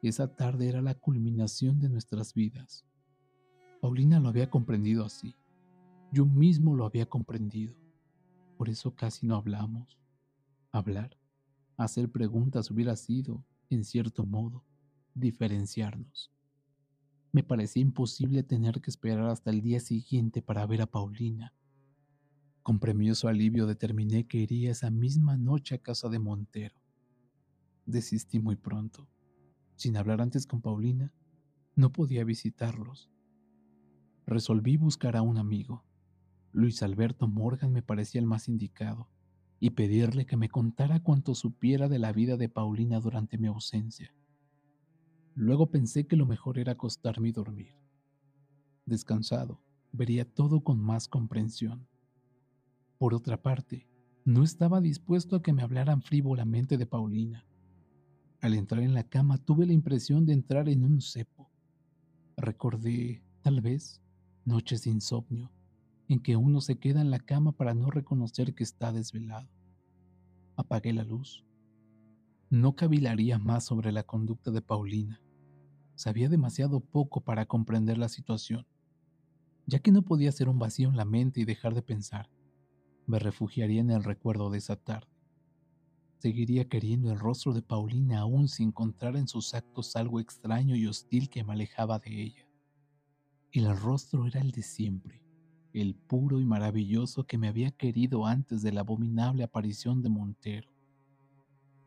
Esa 0.00 0.34
tarde 0.34 0.70
era 0.70 0.80
la 0.80 0.94
culminación 0.94 1.80
de 1.80 1.90
nuestras 1.90 2.32
vidas. 2.32 2.86
Paulina 3.82 4.20
lo 4.20 4.30
había 4.30 4.48
comprendido 4.48 5.04
así. 5.04 5.36
Yo 6.12 6.24
mismo 6.24 6.74
lo 6.74 6.86
había 6.86 7.04
comprendido. 7.04 7.74
Por 8.56 8.70
eso 8.70 8.94
casi 8.94 9.26
no 9.26 9.36
hablamos. 9.36 9.98
Hablar, 10.72 11.14
hacer 11.76 12.10
preguntas 12.10 12.70
hubiera 12.70 12.96
sido, 12.96 13.44
en 13.68 13.84
cierto 13.84 14.24
modo, 14.24 14.64
diferenciarnos. 15.12 16.32
Me 17.32 17.42
parecía 17.42 17.82
imposible 17.82 18.42
tener 18.44 18.80
que 18.80 18.88
esperar 18.88 19.26
hasta 19.28 19.50
el 19.50 19.60
día 19.60 19.80
siguiente 19.80 20.40
para 20.40 20.64
ver 20.66 20.80
a 20.80 20.86
Paulina. 20.86 21.52
Con 22.70 22.78
premioso 22.78 23.26
alivio 23.26 23.66
determiné 23.66 24.28
que 24.28 24.38
iría 24.38 24.70
esa 24.70 24.92
misma 24.92 25.36
noche 25.36 25.74
a 25.74 25.78
casa 25.78 26.08
de 26.08 26.20
Montero. 26.20 26.76
Desistí 27.84 28.38
muy 28.38 28.54
pronto. 28.54 29.08
Sin 29.74 29.96
hablar 29.96 30.20
antes 30.20 30.46
con 30.46 30.60
Paulina, 30.60 31.12
no 31.74 31.90
podía 31.90 32.22
visitarlos. 32.22 33.10
Resolví 34.24 34.76
buscar 34.76 35.16
a 35.16 35.22
un 35.22 35.38
amigo. 35.38 35.84
Luis 36.52 36.84
Alberto 36.84 37.26
Morgan 37.26 37.72
me 37.72 37.82
parecía 37.82 38.20
el 38.20 38.28
más 38.28 38.46
indicado, 38.46 39.10
y 39.58 39.70
pedirle 39.70 40.24
que 40.24 40.36
me 40.36 40.48
contara 40.48 41.02
cuanto 41.02 41.34
supiera 41.34 41.88
de 41.88 41.98
la 41.98 42.12
vida 42.12 42.36
de 42.36 42.48
Paulina 42.48 43.00
durante 43.00 43.36
mi 43.36 43.48
ausencia. 43.48 44.14
Luego 45.34 45.72
pensé 45.72 46.06
que 46.06 46.14
lo 46.14 46.24
mejor 46.24 46.56
era 46.56 46.74
acostarme 46.74 47.30
y 47.30 47.32
dormir. 47.32 47.74
Descansado, 48.86 49.60
vería 49.90 50.24
todo 50.24 50.62
con 50.62 50.78
más 50.78 51.08
comprensión. 51.08 51.89
Por 53.00 53.14
otra 53.14 53.40
parte, 53.40 53.88
no 54.26 54.44
estaba 54.44 54.82
dispuesto 54.82 55.34
a 55.34 55.42
que 55.42 55.54
me 55.54 55.62
hablaran 55.62 56.02
frívolamente 56.02 56.76
de 56.76 56.84
Paulina. 56.84 57.46
Al 58.42 58.52
entrar 58.52 58.82
en 58.82 58.92
la 58.92 59.04
cama 59.04 59.38
tuve 59.38 59.64
la 59.64 59.72
impresión 59.72 60.26
de 60.26 60.34
entrar 60.34 60.68
en 60.68 60.84
un 60.84 61.00
cepo. 61.00 61.50
Recordé, 62.36 63.24
tal 63.40 63.62
vez, 63.62 64.02
noches 64.44 64.84
de 64.84 64.90
insomnio, 64.90 65.50
en 66.08 66.20
que 66.20 66.36
uno 66.36 66.60
se 66.60 66.78
queda 66.78 67.00
en 67.00 67.10
la 67.10 67.20
cama 67.20 67.52
para 67.52 67.72
no 67.72 67.90
reconocer 67.90 68.54
que 68.54 68.64
está 68.64 68.92
desvelado. 68.92 69.48
Apagué 70.56 70.92
la 70.92 71.04
luz 71.04 71.42
no 72.50 72.74
cavilaría 72.74 73.38
más 73.38 73.64
sobre 73.64 73.92
la 73.92 74.02
conducta 74.02 74.50
de 74.50 74.60
Paulina. 74.60 75.22
Sabía 75.94 76.28
demasiado 76.28 76.80
poco 76.80 77.20
para 77.20 77.46
comprender 77.46 77.96
la 77.96 78.08
situación. 78.08 78.66
Ya 79.66 79.78
que 79.78 79.92
no 79.92 80.02
podía 80.02 80.30
hacer 80.30 80.48
un 80.48 80.58
vacío 80.58 80.88
en 80.88 80.96
la 80.96 81.04
mente 81.04 81.40
y 81.40 81.44
dejar 81.44 81.74
de 81.74 81.82
pensar, 81.82 82.28
me 83.10 83.18
refugiaría 83.18 83.80
en 83.80 83.90
el 83.90 84.04
recuerdo 84.04 84.50
de 84.50 84.58
esa 84.58 84.76
tarde. 84.76 85.10
Seguiría 86.18 86.68
queriendo 86.68 87.10
el 87.10 87.18
rostro 87.18 87.52
de 87.52 87.62
Paulina 87.62 88.20
aún 88.20 88.48
si 88.48 88.62
encontrara 88.62 89.18
en 89.18 89.26
sus 89.26 89.52
actos 89.54 89.96
algo 89.96 90.20
extraño 90.20 90.76
y 90.76 90.86
hostil 90.86 91.28
que 91.28 91.42
me 91.42 91.52
alejaba 91.52 91.98
de 91.98 92.22
ella. 92.22 92.48
El 93.52 93.76
rostro 93.76 94.26
era 94.26 94.40
el 94.40 94.52
de 94.52 94.62
siempre, 94.62 95.22
el 95.72 95.94
puro 95.94 96.40
y 96.40 96.44
maravilloso 96.44 97.24
que 97.24 97.36
me 97.36 97.48
había 97.48 97.72
querido 97.72 98.26
antes 98.26 98.62
de 98.62 98.72
la 98.72 98.82
abominable 98.82 99.42
aparición 99.42 100.02
de 100.02 100.08
Montero 100.08 100.70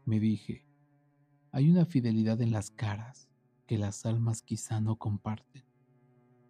Me 0.06 0.20
dije, 0.20 0.66
hay 1.52 1.70
una 1.70 1.86
fidelidad 1.86 2.42
en 2.42 2.52
las 2.52 2.70
caras 2.70 3.30
que 3.66 3.78
las 3.78 4.06
almas 4.06 4.42
quizá 4.42 4.82
no 4.82 4.98
comparten. 4.98 5.64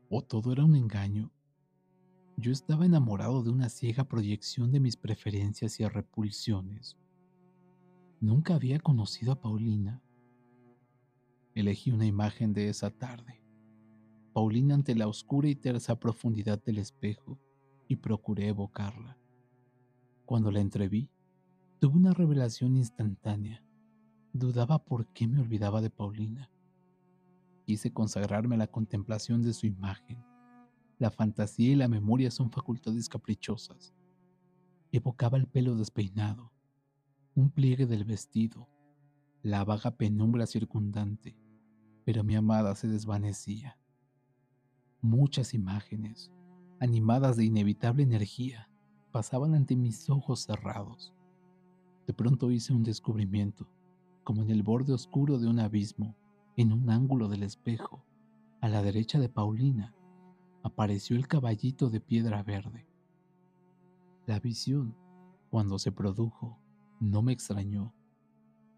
¿O 0.09 0.21
todo 0.21 0.51
era 0.51 0.63
un 0.63 0.75
engaño? 0.75 1.31
Yo 2.37 2.51
estaba 2.51 2.85
enamorado 2.85 3.43
de 3.43 3.51
una 3.51 3.69
ciega 3.69 4.05
proyección 4.05 4.71
de 4.71 4.79
mis 4.79 4.97
preferencias 4.97 5.79
y 5.79 5.87
repulsiones. 5.87 6.97
Nunca 8.19 8.55
había 8.55 8.79
conocido 8.79 9.33
a 9.33 9.39
Paulina. 9.39 10.01
Elegí 11.53 11.91
una 11.91 12.07
imagen 12.07 12.51
de 12.53 12.69
esa 12.69 12.89
tarde. 12.89 13.43
Paulina 14.33 14.73
ante 14.73 14.95
la 14.95 15.07
oscura 15.07 15.47
y 15.47 15.55
tersa 15.55 15.99
profundidad 15.99 16.61
del 16.63 16.79
espejo 16.79 17.39
y 17.87 17.97
procuré 17.97 18.47
evocarla. 18.47 19.17
Cuando 20.25 20.51
la 20.51 20.59
entreví, 20.59 21.11
tuve 21.79 21.97
una 21.97 22.13
revelación 22.13 22.75
instantánea. 22.75 23.63
Dudaba 24.33 24.83
por 24.83 25.05
qué 25.13 25.27
me 25.27 25.39
olvidaba 25.39 25.81
de 25.81 25.91
Paulina. 25.91 26.49
Quise 27.65 27.93
consagrarme 27.93 28.55
a 28.55 28.57
la 28.57 28.67
contemplación 28.67 29.43
de 29.43 29.53
su 29.53 29.67
imagen 29.67 30.32
la 31.03 31.11
fantasía 31.11 31.73
y 31.73 31.75
la 31.75 31.89
memoria 31.89 32.31
son 32.31 32.49
facultades 32.49 33.09
caprichosas. 33.09 33.93
Evocaba 34.89 35.37
el 35.37 35.47
pelo 35.47 35.75
despeinado, 35.75 36.53
un 37.35 37.49
pliegue 37.49 37.85
del 37.85 38.05
vestido, 38.05 38.69
la 39.41 39.65
vaga 39.65 39.91
penumbra 39.91 40.47
circundante, 40.47 41.35
pero 42.05 42.23
mi 42.23 42.37
amada 42.37 42.73
se 42.75 42.87
desvanecía. 42.87 43.77
Muchas 45.01 45.53
imágenes, 45.53 46.31
animadas 46.79 47.35
de 47.35 47.43
inevitable 47.43 48.03
energía, 48.03 48.69
pasaban 49.11 49.55
ante 49.55 49.75
mis 49.75 50.09
ojos 50.09 50.39
cerrados. 50.39 51.13
De 52.07 52.13
pronto 52.13 52.49
hice 52.49 52.71
un 52.71 52.83
descubrimiento, 52.83 53.67
como 54.23 54.41
en 54.41 54.51
el 54.51 54.63
borde 54.63 54.93
oscuro 54.93 55.37
de 55.37 55.47
un 55.47 55.59
abismo, 55.59 56.15
en 56.55 56.71
un 56.71 56.89
ángulo 56.89 57.27
del 57.27 57.43
espejo, 57.43 58.05
a 58.61 58.69
la 58.69 58.81
derecha 58.81 59.19
de 59.19 59.27
Paulina, 59.27 59.93
apareció 60.63 61.17
el 61.17 61.27
caballito 61.27 61.89
de 61.89 61.99
piedra 61.99 62.41
verde. 62.41 62.87
La 64.25 64.39
visión, 64.39 64.95
cuando 65.49 65.77
se 65.77 65.91
produjo, 65.91 66.57
no 66.99 67.21
me 67.21 67.33
extrañó. 67.33 67.93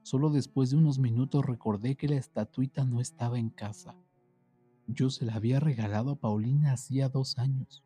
Solo 0.02 0.32
después 0.32 0.72
de 0.72 0.78
unos 0.78 1.00
minutos 1.00 1.46
recordé 1.46 1.96
que 1.96 2.08
la 2.08 2.16
estatuita 2.16 2.84
no 2.86 3.00
estaba 3.00 3.38
en 3.38 3.50
casa. 3.50 3.96
Yo 4.88 5.10
se 5.10 5.26
la 5.26 5.36
había 5.36 5.60
regalado 5.60 6.12
a 6.12 6.20
Paulina 6.20 6.74
hacía 6.74 7.10
dos 7.10 7.38
años. 7.38 7.84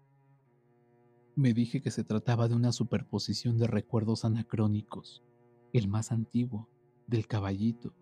Me 1.35 1.53
dije 1.53 1.81
que 1.81 1.91
se 1.91 2.03
trataba 2.03 2.47
de 2.47 2.55
una 2.55 2.71
superposición 2.71 3.57
de 3.57 3.67
recuerdos 3.67 4.25
anacrónicos, 4.25 5.23
el 5.71 5.88
más 5.88 6.12
antiguo, 6.12 6.69
del 7.07 7.27
caballito, 7.27 7.93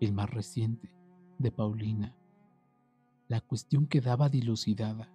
el 0.00 0.12
más 0.12 0.30
reciente, 0.30 0.94
de 1.38 1.50
Paulina. 1.50 2.16
La 3.28 3.40
cuestión 3.40 3.86
quedaba 3.86 4.28
dilucidada. 4.28 5.10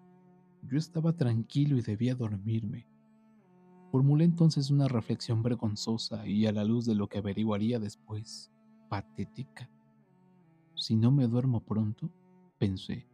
Yo 0.70 0.78
estaba 0.78 1.14
tranquilo 1.14 1.78
y 1.78 1.82
debía 1.82 2.14
dormirme. 2.14 2.88
Formulé 3.90 4.26
entonces 4.26 4.70
una 4.70 4.90
reflexión 4.90 5.42
vergonzosa 5.42 6.28
y 6.28 6.46
a 6.46 6.52
la 6.52 6.66
luz 6.66 6.86
de 6.86 6.94
lo 6.94 7.08
que 7.08 7.20
averiguaría 7.20 7.80
después, 7.80 8.52
patética. 8.90 9.70
Si 10.76 10.98
no 10.98 11.10
me 11.10 11.28
duermo 11.28 11.62
pronto, 11.62 12.10
pensé, 12.58 13.08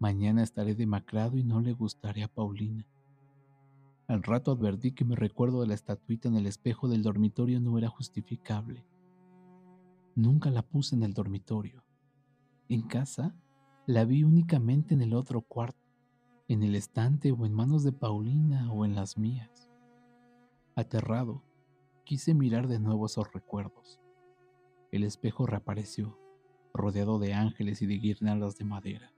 mañana 0.00 0.42
estaré 0.42 0.74
demacrado 0.74 1.38
y 1.38 1.44
no 1.44 1.60
le 1.60 1.72
gustaré 1.72 2.24
a 2.24 2.28
Paulina. 2.28 2.84
Al 4.08 4.24
rato 4.24 4.50
advertí 4.50 4.90
que 4.90 5.04
mi 5.04 5.14
recuerdo 5.14 5.60
de 5.60 5.68
la 5.68 5.74
estatuita 5.74 6.28
en 6.28 6.34
el 6.34 6.46
espejo 6.46 6.88
del 6.88 7.04
dormitorio 7.04 7.60
no 7.60 7.78
era 7.78 7.88
justificable. 7.88 8.84
Nunca 10.16 10.50
la 10.50 10.62
puse 10.62 10.96
en 10.96 11.04
el 11.04 11.14
dormitorio. 11.14 11.84
En 12.68 12.82
casa 12.82 13.36
la 13.86 14.04
vi 14.04 14.24
únicamente 14.24 14.94
en 14.94 15.02
el 15.02 15.14
otro 15.14 15.42
cuarto 15.42 15.87
en 16.48 16.62
el 16.62 16.74
estante 16.74 17.30
o 17.30 17.44
en 17.44 17.52
manos 17.52 17.84
de 17.84 17.92
Paulina 17.92 18.72
o 18.72 18.86
en 18.86 18.94
las 18.94 19.18
mías. 19.18 19.70
Aterrado, 20.74 21.42
quise 22.04 22.32
mirar 22.32 22.68
de 22.68 22.80
nuevo 22.80 23.04
esos 23.04 23.30
recuerdos. 23.34 24.00
El 24.90 25.04
espejo 25.04 25.44
reapareció, 25.44 26.18
rodeado 26.72 27.18
de 27.18 27.34
ángeles 27.34 27.82
y 27.82 27.86
de 27.86 27.98
guirnaldas 27.98 28.56
de 28.56 28.64
madera, 28.64 29.12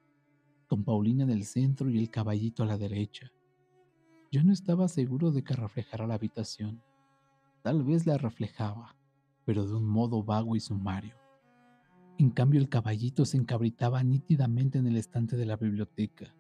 con 0.67 0.83
Paulina 0.83 1.23
en 1.23 1.31
el 1.31 1.45
centro 1.45 1.89
y 1.89 1.99
el 1.99 2.11
caballito 2.11 2.65
a 2.65 2.67
la 2.67 2.77
derecha. 2.77 3.31
Yo 4.33 4.43
no 4.43 4.53
estaba 4.53 4.89
seguro 4.89 5.31
de 5.31 5.45
que 5.45 5.55
reflejara 5.55 6.09
la 6.09 6.15
habitación. 6.15 6.83
Tal 7.63 7.85
vez 7.85 8.07
la 8.07 8.19
reflejaba, 8.19 8.97
pero 9.45 9.69
de 9.69 9.77
un 9.77 9.87
modo 9.87 10.25
vago 10.25 10.57
y 10.57 10.61
sumario. 10.61 11.15
En 12.19 12.31
cambio, 12.31 12.61
el 12.61 12.69
caballito 12.69 13.25
se 13.25 13.37
encabritaba 13.37 14.03
nítidamente 14.03 14.79
en 14.79 14.89
el 14.89 14.97
estante 14.97 15.37
de 15.37 15.47
la 15.47 15.57
biblioteca, 15.57 16.35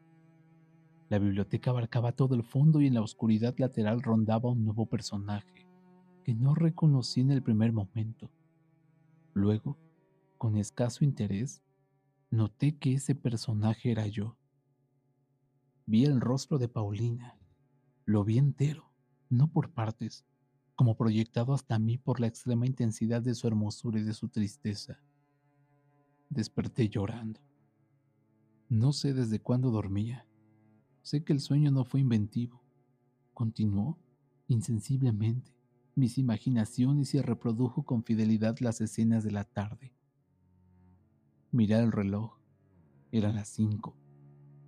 la 1.10 1.18
biblioteca 1.18 1.70
abarcaba 1.70 2.12
todo 2.12 2.36
el 2.36 2.44
fondo 2.44 2.80
y 2.80 2.86
en 2.86 2.94
la 2.94 3.02
oscuridad 3.02 3.56
lateral 3.58 4.00
rondaba 4.00 4.48
un 4.48 4.64
nuevo 4.64 4.86
personaje 4.86 5.66
que 6.24 6.36
no 6.36 6.54
reconocí 6.54 7.20
en 7.20 7.32
el 7.32 7.42
primer 7.42 7.72
momento. 7.72 8.30
Luego, 9.34 9.76
con 10.38 10.56
escaso 10.56 11.04
interés, 11.04 11.62
noté 12.30 12.78
que 12.78 12.94
ese 12.94 13.16
personaje 13.16 13.90
era 13.90 14.06
yo. 14.06 14.36
Vi 15.84 16.04
el 16.04 16.20
rostro 16.20 16.58
de 16.58 16.68
Paulina, 16.68 17.36
lo 18.04 18.22
vi 18.22 18.38
entero, 18.38 18.92
no 19.28 19.48
por 19.48 19.72
partes, 19.72 20.24
como 20.76 20.96
proyectado 20.96 21.54
hasta 21.54 21.80
mí 21.80 21.98
por 21.98 22.20
la 22.20 22.28
extrema 22.28 22.66
intensidad 22.66 23.20
de 23.20 23.34
su 23.34 23.48
hermosura 23.48 23.98
y 23.98 24.04
de 24.04 24.14
su 24.14 24.28
tristeza. 24.28 25.02
Desperté 26.28 26.88
llorando. 26.88 27.40
No 28.68 28.92
sé 28.92 29.12
desde 29.12 29.40
cuándo 29.40 29.72
dormía. 29.72 30.29
Sé 31.02 31.24
que 31.24 31.32
el 31.32 31.40
sueño 31.40 31.70
no 31.70 31.84
fue 31.84 32.00
inventivo. 32.00 32.62
Continuó, 33.34 33.98
insensiblemente, 34.48 35.54
mis 35.94 36.18
imaginaciones 36.18 37.14
y 37.14 37.20
reprodujo 37.20 37.84
con 37.84 38.04
fidelidad 38.04 38.58
las 38.60 38.80
escenas 38.80 39.24
de 39.24 39.30
la 39.30 39.44
tarde. 39.44 39.94
Miré 41.52 41.78
el 41.78 41.92
reloj. 41.92 42.38
Eran 43.12 43.34
las 43.34 43.48
cinco. 43.48 43.96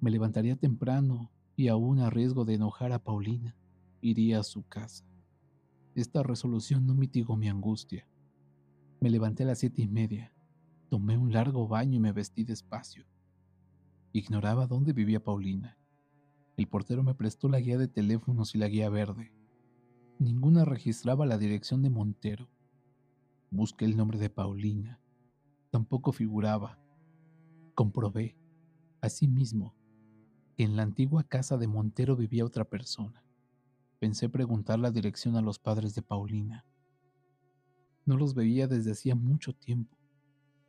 Me 0.00 0.10
levantaría 0.10 0.56
temprano 0.56 1.30
y 1.54 1.68
aún 1.68 2.00
a 2.00 2.10
riesgo 2.10 2.44
de 2.44 2.54
enojar 2.54 2.92
a 2.92 2.98
Paulina, 2.98 3.56
iría 4.00 4.40
a 4.40 4.42
su 4.42 4.66
casa. 4.66 5.04
Esta 5.94 6.22
resolución 6.22 6.86
no 6.86 6.94
mitigó 6.94 7.36
mi 7.36 7.48
angustia. 7.48 8.08
Me 9.00 9.10
levanté 9.10 9.44
a 9.44 9.46
las 9.46 9.58
siete 9.58 9.82
y 9.82 9.88
media, 9.88 10.32
tomé 10.88 11.18
un 11.18 11.32
largo 11.32 11.68
baño 11.68 11.96
y 11.96 12.00
me 12.00 12.12
vestí 12.12 12.44
despacio. 12.44 13.04
Ignoraba 14.12 14.66
dónde 14.66 14.92
vivía 14.92 15.22
Paulina. 15.22 15.76
El 16.56 16.68
portero 16.68 17.02
me 17.02 17.14
prestó 17.14 17.48
la 17.48 17.60
guía 17.60 17.78
de 17.78 17.88
teléfonos 17.88 18.54
y 18.54 18.58
la 18.58 18.68
guía 18.68 18.90
verde. 18.90 19.32
Ninguna 20.18 20.64
registraba 20.66 21.24
la 21.24 21.38
dirección 21.38 21.82
de 21.82 21.88
Montero. 21.88 22.48
Busqué 23.50 23.86
el 23.86 23.96
nombre 23.96 24.18
de 24.18 24.28
Paulina. 24.28 25.00
Tampoco 25.70 26.12
figuraba. 26.12 26.78
Comprobé, 27.74 28.36
asimismo, 29.00 29.74
que 30.54 30.64
en 30.64 30.76
la 30.76 30.82
antigua 30.82 31.24
casa 31.24 31.56
de 31.56 31.66
Montero 31.66 32.16
vivía 32.16 32.44
otra 32.44 32.64
persona. 32.64 33.24
Pensé 33.98 34.28
preguntar 34.28 34.78
la 34.78 34.90
dirección 34.90 35.36
a 35.36 35.42
los 35.42 35.58
padres 35.58 35.94
de 35.94 36.02
Paulina. 36.02 36.66
No 38.04 38.18
los 38.18 38.34
veía 38.34 38.68
desde 38.68 38.92
hacía 38.92 39.14
mucho 39.14 39.54
tiempo. 39.54 39.96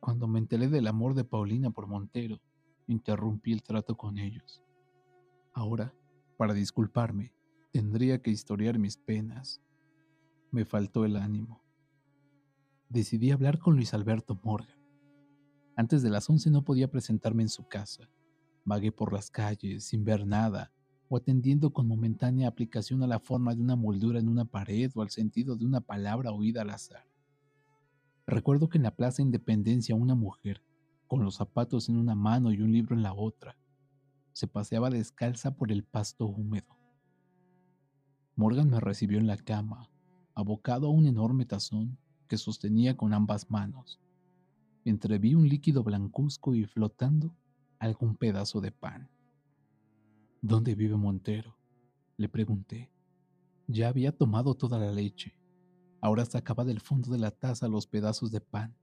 Cuando 0.00 0.26
me 0.26 0.38
enteré 0.38 0.68
del 0.68 0.86
amor 0.86 1.14
de 1.14 1.24
Paulina 1.24 1.70
por 1.70 1.86
Montero, 1.86 2.40
interrumpí 2.86 3.52
el 3.52 3.62
trato 3.62 3.96
con 3.96 4.18
ellos. 4.18 4.63
Ahora, 5.54 5.94
para 6.36 6.52
disculparme, 6.52 7.32
tendría 7.72 8.20
que 8.20 8.32
historiar 8.32 8.76
mis 8.76 8.96
penas. 8.96 9.62
Me 10.50 10.64
faltó 10.64 11.04
el 11.04 11.16
ánimo. 11.16 11.62
Decidí 12.88 13.30
hablar 13.30 13.60
con 13.60 13.76
Luis 13.76 13.94
Alberto 13.94 14.38
Morgan. 14.42 14.76
Antes 15.76 16.02
de 16.02 16.10
las 16.10 16.28
once 16.28 16.50
no 16.50 16.64
podía 16.64 16.90
presentarme 16.90 17.44
en 17.44 17.48
su 17.48 17.68
casa. 17.68 18.10
Vagué 18.64 18.90
por 18.90 19.12
las 19.12 19.30
calles 19.30 19.84
sin 19.84 20.04
ver 20.04 20.26
nada 20.26 20.72
o 21.08 21.16
atendiendo 21.16 21.72
con 21.72 21.86
momentánea 21.86 22.48
aplicación 22.48 23.04
a 23.04 23.06
la 23.06 23.20
forma 23.20 23.54
de 23.54 23.62
una 23.62 23.76
moldura 23.76 24.18
en 24.18 24.28
una 24.28 24.44
pared 24.44 24.90
o 24.96 25.02
al 25.02 25.10
sentido 25.10 25.54
de 25.54 25.64
una 25.64 25.80
palabra 25.80 26.32
oída 26.32 26.62
al 26.62 26.70
azar. 26.70 27.06
Recuerdo 28.26 28.68
que 28.68 28.78
en 28.78 28.84
la 28.84 28.96
Plaza 28.96 29.22
Independencia 29.22 29.94
una 29.94 30.16
mujer, 30.16 30.64
con 31.06 31.22
los 31.22 31.36
zapatos 31.36 31.88
en 31.88 31.96
una 31.96 32.16
mano 32.16 32.50
y 32.52 32.60
un 32.60 32.72
libro 32.72 32.96
en 32.96 33.02
la 33.04 33.12
otra, 33.12 33.56
se 34.34 34.48
paseaba 34.48 34.90
descalza 34.90 35.56
por 35.56 35.70
el 35.70 35.84
pasto 35.84 36.26
húmedo. 36.26 36.76
Morgan 38.34 38.68
me 38.68 38.80
recibió 38.80 39.18
en 39.18 39.28
la 39.28 39.36
cama, 39.36 39.88
abocado 40.34 40.88
a 40.88 40.90
un 40.90 41.06
enorme 41.06 41.46
tazón 41.46 41.96
que 42.28 42.36
sostenía 42.36 42.96
con 42.96 43.14
ambas 43.14 43.48
manos. 43.48 44.00
Entreví 44.84 45.36
un 45.36 45.48
líquido 45.48 45.84
blancuzco 45.84 46.54
y 46.54 46.66
flotando 46.66 47.34
algún 47.78 48.16
pedazo 48.16 48.60
de 48.60 48.72
pan. 48.72 49.08
¿Dónde 50.42 50.74
vive 50.74 50.96
Montero? 50.96 51.56
Le 52.16 52.28
pregunté. 52.28 52.90
Ya 53.68 53.88
había 53.88 54.10
tomado 54.10 54.56
toda 54.56 54.78
la 54.80 54.90
leche. 54.90 55.38
Ahora 56.00 56.26
sacaba 56.26 56.64
del 56.64 56.80
fondo 56.80 57.12
de 57.12 57.18
la 57.18 57.30
taza 57.30 57.68
los 57.68 57.86
pedazos 57.86 58.32
de 58.32 58.40
pan. 58.40 58.76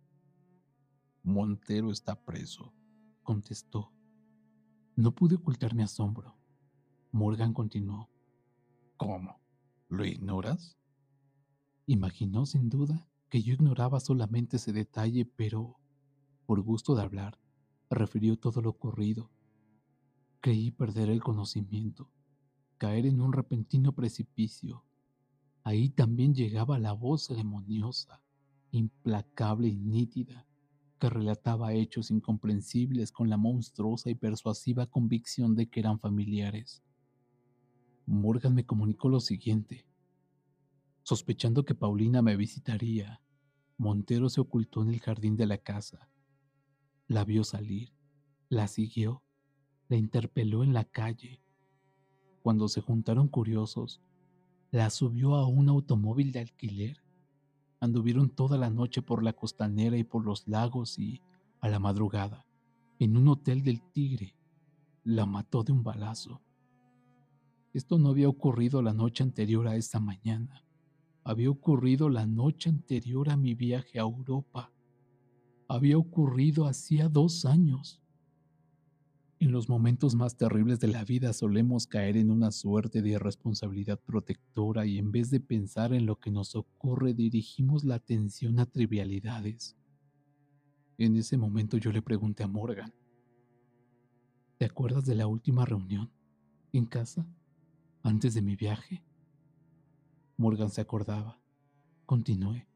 Montero 1.24 1.92
está 1.92 2.16
preso, 2.16 2.74
contestó. 3.22 3.92
No 4.96 5.16
pude 5.16 5.36
ocultar 5.36 5.74
mi 5.74 5.84
asombro. 5.84 6.36
Morgan 7.12 7.54
continuó. 7.54 8.10
¿Cómo? 8.98 9.40
¿Lo 9.88 10.06
ignoras? 10.06 10.78
Imaginó 11.86 12.46
sin 12.46 12.70
duda 12.70 13.08
que 13.30 13.42
yo 13.42 13.54
ignoraba 13.54 14.02
solamente 14.02 14.58
ese 14.58 14.74
detalle, 14.74 15.26
pero, 15.26 15.78
por 16.46 16.62
gusto 16.62 16.94
de 16.96 17.04
hablar, 17.04 17.40
refirió 17.90 18.38
todo 18.38 18.62
lo 18.62 18.70
ocurrido. 18.70 19.32
Creí 20.42 20.72
perder 20.72 21.10
el 21.10 21.24
conocimiento, 21.24 22.10
caer 22.78 23.06
en 23.06 23.22
un 23.22 23.32
repentino 23.32 23.94
precipicio. 23.94 24.84
Ahí 25.64 25.90
también 25.90 26.36
llegaba 26.36 26.80
la 26.80 26.92
voz 26.92 27.28
ceremoniosa, 27.28 28.22
implacable 28.72 29.70
y 29.70 29.78
nítida, 29.78 30.46
que 31.02 31.10
relataba 31.10 31.74
hechos 31.74 32.12
incomprensibles 32.12 33.12
con 33.12 33.28
la 33.28 33.36
monstruosa 33.36 34.12
y 34.12 34.16
persuasiva 34.16 34.86
convicción 34.86 35.56
de 35.56 35.68
que 35.68 35.80
eran 35.80 36.00
familiares. 36.00 36.84
Morgan 38.06 38.54
me 38.54 38.68
comunicó 38.68 39.10
lo 39.10 39.20
siguiente. 39.20 39.88
Sospechando 41.02 41.66
que 41.66 41.74
Paulina 41.74 42.22
me 42.22 42.36
visitaría, 42.36 43.20
Montero 43.80 44.30
se 44.30 44.42
ocultó 44.42 44.84
en 44.84 44.90
el 44.90 45.00
jardín 45.00 45.36
de 45.36 45.48
la 45.48 45.58
casa. 45.58 46.08
La 47.08 47.26
vio 47.26 47.44
salir, 47.44 47.96
la 48.48 48.68
siguió, 48.68 49.24
la 49.90 49.98
interpeló 49.98 50.64
en 50.64 50.72
la 50.72 50.84
calle. 50.84 51.42
Cuando 52.44 52.68
se 52.68 52.80
juntaron 52.80 53.28
curiosos, 53.28 54.04
la 54.70 54.92
subió 54.92 55.34
a 55.34 55.48
un 55.48 55.68
automóvil 55.68 56.32
de 56.32 56.42
alquiler. 56.42 57.02
Anduvieron 57.82 58.30
toda 58.30 58.60
la 58.60 58.70
noche 58.70 59.02
por 59.02 59.24
la 59.24 59.34
costanera 59.34 59.98
y 59.98 60.04
por 60.04 60.24
los 60.24 60.48
lagos 60.48 61.00
y, 61.00 61.20
a 61.62 61.68
la 61.68 61.80
madrugada, 61.80 62.46
en 63.00 63.18
un 63.18 63.28
hotel 63.28 63.64
del 63.64 63.82
Tigre, 63.92 64.36
la 65.04 65.26
mató 65.26 65.64
de 65.64 65.72
un 65.72 65.82
balazo. 65.82 66.40
Esto 67.74 67.98
no 67.98 68.10
había 68.10 68.30
ocurrido 68.30 68.84
la 68.84 68.94
noche 68.94 69.24
anterior 69.24 69.68
a 69.68 69.76
esta 69.76 70.00
mañana. 70.00 70.64
Había 71.24 71.50
ocurrido 71.50 72.08
la 72.08 72.28
noche 72.28 72.70
anterior 72.70 73.32
a 73.32 73.36
mi 73.36 73.56
viaje 73.56 73.98
a 73.98 74.04
Europa. 74.04 74.72
Había 75.68 75.98
ocurrido 75.98 76.68
hacía 76.68 77.10
dos 77.10 77.46
años. 77.46 78.00
En 79.42 79.52
los 79.52 79.68
momentos 79.68 80.16
más 80.16 80.38
terribles 80.38 80.80
de 80.80 80.88
la 80.88 81.04
vida 81.04 81.34
solemos 81.34 81.88
caer 81.88 82.16
en 82.16 82.32
una 82.32 82.52
suerte 82.52 83.02
de 83.02 83.10
irresponsabilidad 83.10 84.00
protectora 84.00 84.86
y 84.86 84.98
en 84.98 85.12
vez 85.12 85.30
de 85.30 85.42
pensar 85.42 85.94
en 85.94 86.06
lo 86.06 86.18
que 86.20 86.32
nos 86.32 86.56
ocurre 86.56 87.14
dirigimos 87.14 87.84
la 87.84 87.96
atención 87.96 88.60
a 88.60 88.66
trivialidades. 88.66 89.76
En 90.98 91.18
ese 91.18 91.36
momento 91.36 91.76
yo 91.78 91.92
le 91.92 92.02
pregunté 92.02 92.44
a 92.44 92.48
Morgan, 92.48 92.94
¿te 94.58 94.66
acuerdas 94.66 95.06
de 95.06 95.16
la 95.16 95.28
última 95.28 95.66
reunión 95.66 96.10
en 96.72 96.86
casa? 96.86 97.28
antes 98.04 98.34
de 98.34 98.42
mi 98.42 98.56
viaje. 98.56 99.04
Morgan 100.38 100.70
se 100.70 100.82
acordaba. 100.82 101.40
Continué. 102.06 102.68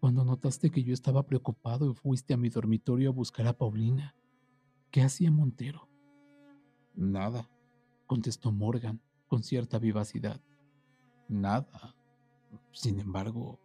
Cuando 0.00 0.24
notaste 0.24 0.70
que 0.70 0.82
yo 0.82 0.92
estaba 0.92 1.26
preocupado 1.26 1.90
y 1.90 1.94
fuiste 1.94 2.34
a 2.34 2.36
mi 2.36 2.48
dormitorio 2.50 3.10
a 3.10 3.12
buscar 3.12 3.46
a 3.46 3.56
Paulina, 3.56 4.14
¿qué 4.90 5.02
hacía 5.02 5.30
Montero? 5.30 5.88
Nada, 6.94 7.48
contestó 8.06 8.52
Morgan 8.52 9.00
con 9.26 9.42
cierta 9.42 9.78
vivacidad. 9.78 10.40
Nada. 11.28 11.94
Sin 12.72 12.98
embargo, 13.00 13.60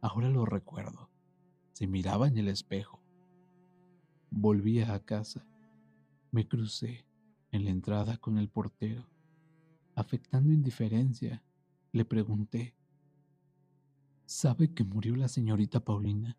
ahora 0.00 0.28
lo 0.28 0.44
recuerdo. 0.44 1.10
Se 1.72 1.86
miraba 1.86 2.28
en 2.28 2.38
el 2.38 2.48
espejo. 2.48 3.00
Volvía 4.30 4.94
a 4.94 5.00
casa. 5.00 5.46
Me 6.30 6.46
crucé 6.46 7.06
en 7.50 7.64
la 7.64 7.70
entrada 7.70 8.18
con 8.18 8.36
el 8.36 8.48
portero 8.48 9.08
Afectando 9.98 10.52
indiferencia, 10.52 11.42
le 11.90 12.04
pregunté, 12.04 12.76
¿sabe 14.26 14.72
que 14.72 14.84
murió 14.84 15.16
la 15.16 15.26
señorita 15.26 15.80
Paulina? 15.80 16.38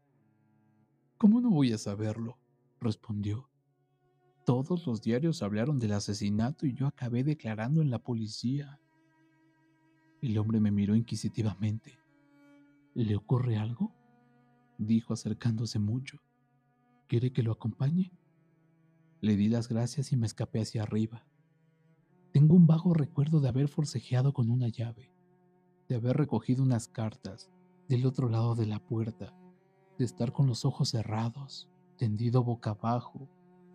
¿Cómo 1.18 1.42
no 1.42 1.50
voy 1.50 1.74
a 1.74 1.78
saberlo? 1.78 2.38
respondió. 2.80 3.49
Todos 4.50 4.88
los 4.88 5.04
diarios 5.04 5.44
hablaron 5.44 5.78
del 5.78 5.92
asesinato 5.92 6.66
y 6.66 6.74
yo 6.74 6.88
acabé 6.88 7.24
declarando 7.24 7.84
en 7.84 7.92
la 7.92 8.00
policía. 8.00 8.82
El 10.24 10.40
hombre 10.40 10.60
me 10.60 10.72
miró 10.72 10.96
inquisitivamente. 10.96 12.00
¿Le 12.96 13.16
ocurre 13.16 13.58
algo? 13.58 13.94
dijo 14.80 15.14
acercándose 15.14 15.78
mucho. 15.78 16.18
¿Quiere 17.08 17.32
que 17.32 17.44
lo 17.44 17.52
acompañe? 17.52 18.12
Le 19.22 19.36
di 19.36 19.50
las 19.50 19.70
gracias 19.70 20.14
y 20.14 20.18
me 20.18 20.26
escapé 20.26 20.62
hacia 20.62 20.82
arriba. 20.82 21.28
Tengo 22.34 22.56
un 22.56 22.66
vago 22.66 22.96
recuerdo 22.96 23.42
de 23.42 23.50
haber 23.50 23.68
forcejeado 23.68 24.34
con 24.34 24.50
una 24.50 24.68
llave, 24.68 25.14
de 25.88 25.98
haber 25.98 26.18
recogido 26.18 26.64
unas 26.64 26.88
cartas 26.88 27.52
del 27.88 28.04
otro 28.04 28.30
lado 28.30 28.56
de 28.56 28.66
la 28.66 28.80
puerta, 28.80 29.32
de 30.00 30.06
estar 30.06 30.34
con 30.34 30.48
los 30.48 30.66
ojos 30.66 30.90
cerrados, 30.90 31.70
tendido 31.98 32.44
boca 32.44 32.72
abajo, 32.72 33.30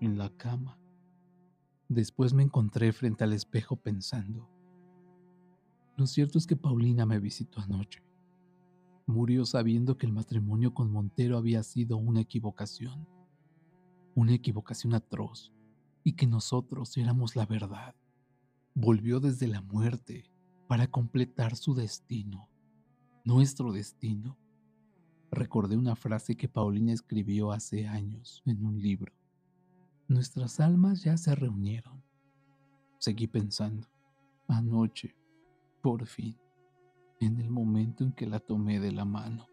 en 0.04 0.18
la 0.18 0.30
cama. 0.36 0.78
Después 1.88 2.32
me 2.32 2.42
encontré 2.42 2.92
frente 2.92 3.24
al 3.24 3.32
espejo 3.32 3.76
pensando. 3.76 4.48
Lo 5.96 6.06
cierto 6.06 6.38
es 6.38 6.46
que 6.46 6.56
Paulina 6.56 7.06
me 7.06 7.20
visitó 7.20 7.60
anoche. 7.60 8.02
Murió 9.06 9.44
sabiendo 9.44 9.96
que 9.96 10.06
el 10.06 10.12
matrimonio 10.12 10.74
con 10.74 10.90
Montero 10.90 11.36
había 11.36 11.62
sido 11.62 11.96
una 11.96 12.20
equivocación, 12.20 13.06
una 14.14 14.32
equivocación 14.32 14.94
atroz, 14.94 15.52
y 16.02 16.14
que 16.14 16.26
nosotros 16.26 16.96
éramos 16.96 17.36
la 17.36 17.46
verdad 17.46 17.94
volvió 18.74 19.20
desde 19.20 19.46
la 19.46 19.60
muerte 19.60 20.24
para 20.66 20.88
completar 20.88 21.56
su 21.56 21.74
destino, 21.74 22.48
nuestro 23.24 23.72
destino. 23.72 24.36
Recordé 25.30 25.76
una 25.76 25.94
frase 25.94 26.36
que 26.36 26.48
Paulina 26.48 26.92
escribió 26.92 27.52
hace 27.52 27.86
años 27.86 28.42
en 28.46 28.64
un 28.64 28.80
libro. 28.80 29.12
Nuestras 30.08 30.60
almas 30.60 31.02
ya 31.02 31.16
se 31.16 31.34
reunieron. 31.34 32.02
Seguí 32.98 33.26
pensando. 33.26 33.88
Anoche, 34.48 35.16
por 35.80 36.06
fin, 36.06 36.38
en 37.20 37.40
el 37.40 37.50
momento 37.50 38.04
en 38.04 38.12
que 38.12 38.26
la 38.26 38.38
tomé 38.38 38.80
de 38.80 38.92
la 38.92 39.04
mano. 39.06 39.48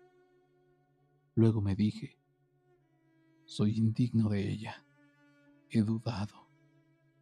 Luego 1.36 1.62
me 1.62 1.76
dije, 1.76 2.18
soy 3.46 3.78
indigno 3.78 4.30
de 4.30 4.52
ella. 4.52 4.86
He 5.70 5.82
dudado. 5.82 6.50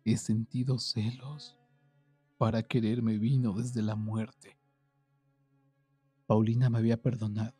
He 0.06 0.18
sentido 0.18 0.80
celos 0.80 1.56
para 2.40 2.64
quererme 2.64 3.20
vino 3.20 3.54
desde 3.54 3.84
la 3.84 3.96
muerte. 3.96 4.58
Paulina 6.26 6.70
me 6.70 6.80
había 6.80 7.02
perdonado. 7.02 7.54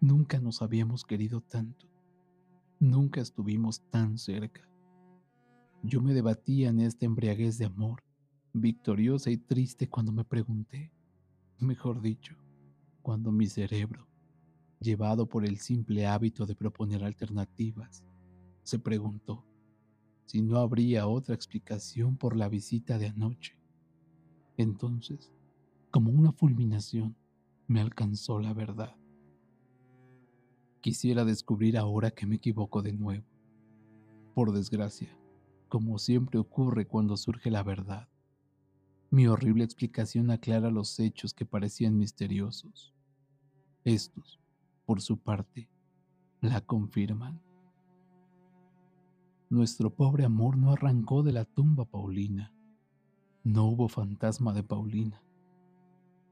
Nunca 0.00 0.38
nos 0.38 0.62
habíamos 0.62 1.04
querido 1.04 1.42
tanto. 1.42 1.86
Nunca 2.80 3.20
estuvimos 3.20 3.80
tan 3.90 4.18
cerca. 4.18 4.60
Yo 5.82 6.00
me 6.00 6.14
debatía 6.14 6.68
en 6.68 6.78
esta 6.78 7.06
embriaguez 7.06 7.58
de 7.58 7.64
amor, 7.64 8.04
victoriosa 8.52 9.30
y 9.30 9.36
triste 9.36 9.88
cuando 9.88 10.12
me 10.12 10.24
pregunté, 10.24 10.92
mejor 11.58 12.00
dicho, 12.00 12.36
cuando 13.02 13.32
mi 13.32 13.48
cerebro, 13.48 14.06
llevado 14.78 15.28
por 15.28 15.44
el 15.44 15.58
simple 15.58 16.06
hábito 16.06 16.46
de 16.46 16.54
proponer 16.54 17.02
alternativas, 17.02 18.04
se 18.62 18.78
preguntó, 18.78 19.44
si 20.24 20.40
no 20.40 20.58
habría 20.58 21.08
otra 21.08 21.34
explicación 21.34 22.16
por 22.16 22.36
la 22.36 22.48
visita 22.48 22.96
de 22.96 23.08
anoche. 23.08 23.58
Entonces, 24.56 25.32
como 25.90 26.12
una 26.12 26.30
fulminación, 26.30 27.16
me 27.66 27.80
alcanzó 27.80 28.38
la 28.38 28.54
verdad. 28.54 28.94
Quisiera 30.80 31.24
descubrir 31.24 31.76
ahora 31.76 32.10
que 32.10 32.26
me 32.26 32.36
equivoco 32.36 32.82
de 32.82 32.92
nuevo. 32.92 33.26
Por 34.34 34.52
desgracia, 34.52 35.18
como 35.68 35.98
siempre 35.98 36.38
ocurre 36.38 36.86
cuando 36.86 37.16
surge 37.16 37.50
la 37.50 37.62
verdad, 37.62 38.08
mi 39.10 39.26
horrible 39.26 39.64
explicación 39.64 40.30
aclara 40.30 40.70
los 40.70 41.00
hechos 41.00 41.32
que 41.32 41.46
parecían 41.46 41.96
misteriosos. 41.96 42.94
Estos, 43.82 44.38
por 44.84 45.00
su 45.00 45.18
parte, 45.18 45.70
la 46.42 46.60
confirman. 46.60 47.40
Nuestro 49.48 49.94
pobre 49.94 50.26
amor 50.26 50.58
no 50.58 50.72
arrancó 50.72 51.22
de 51.22 51.32
la 51.32 51.46
tumba 51.46 51.86
Paulina. 51.86 52.52
No 53.44 53.64
hubo 53.64 53.88
fantasma 53.88 54.52
de 54.52 54.62
Paulina. 54.62 55.22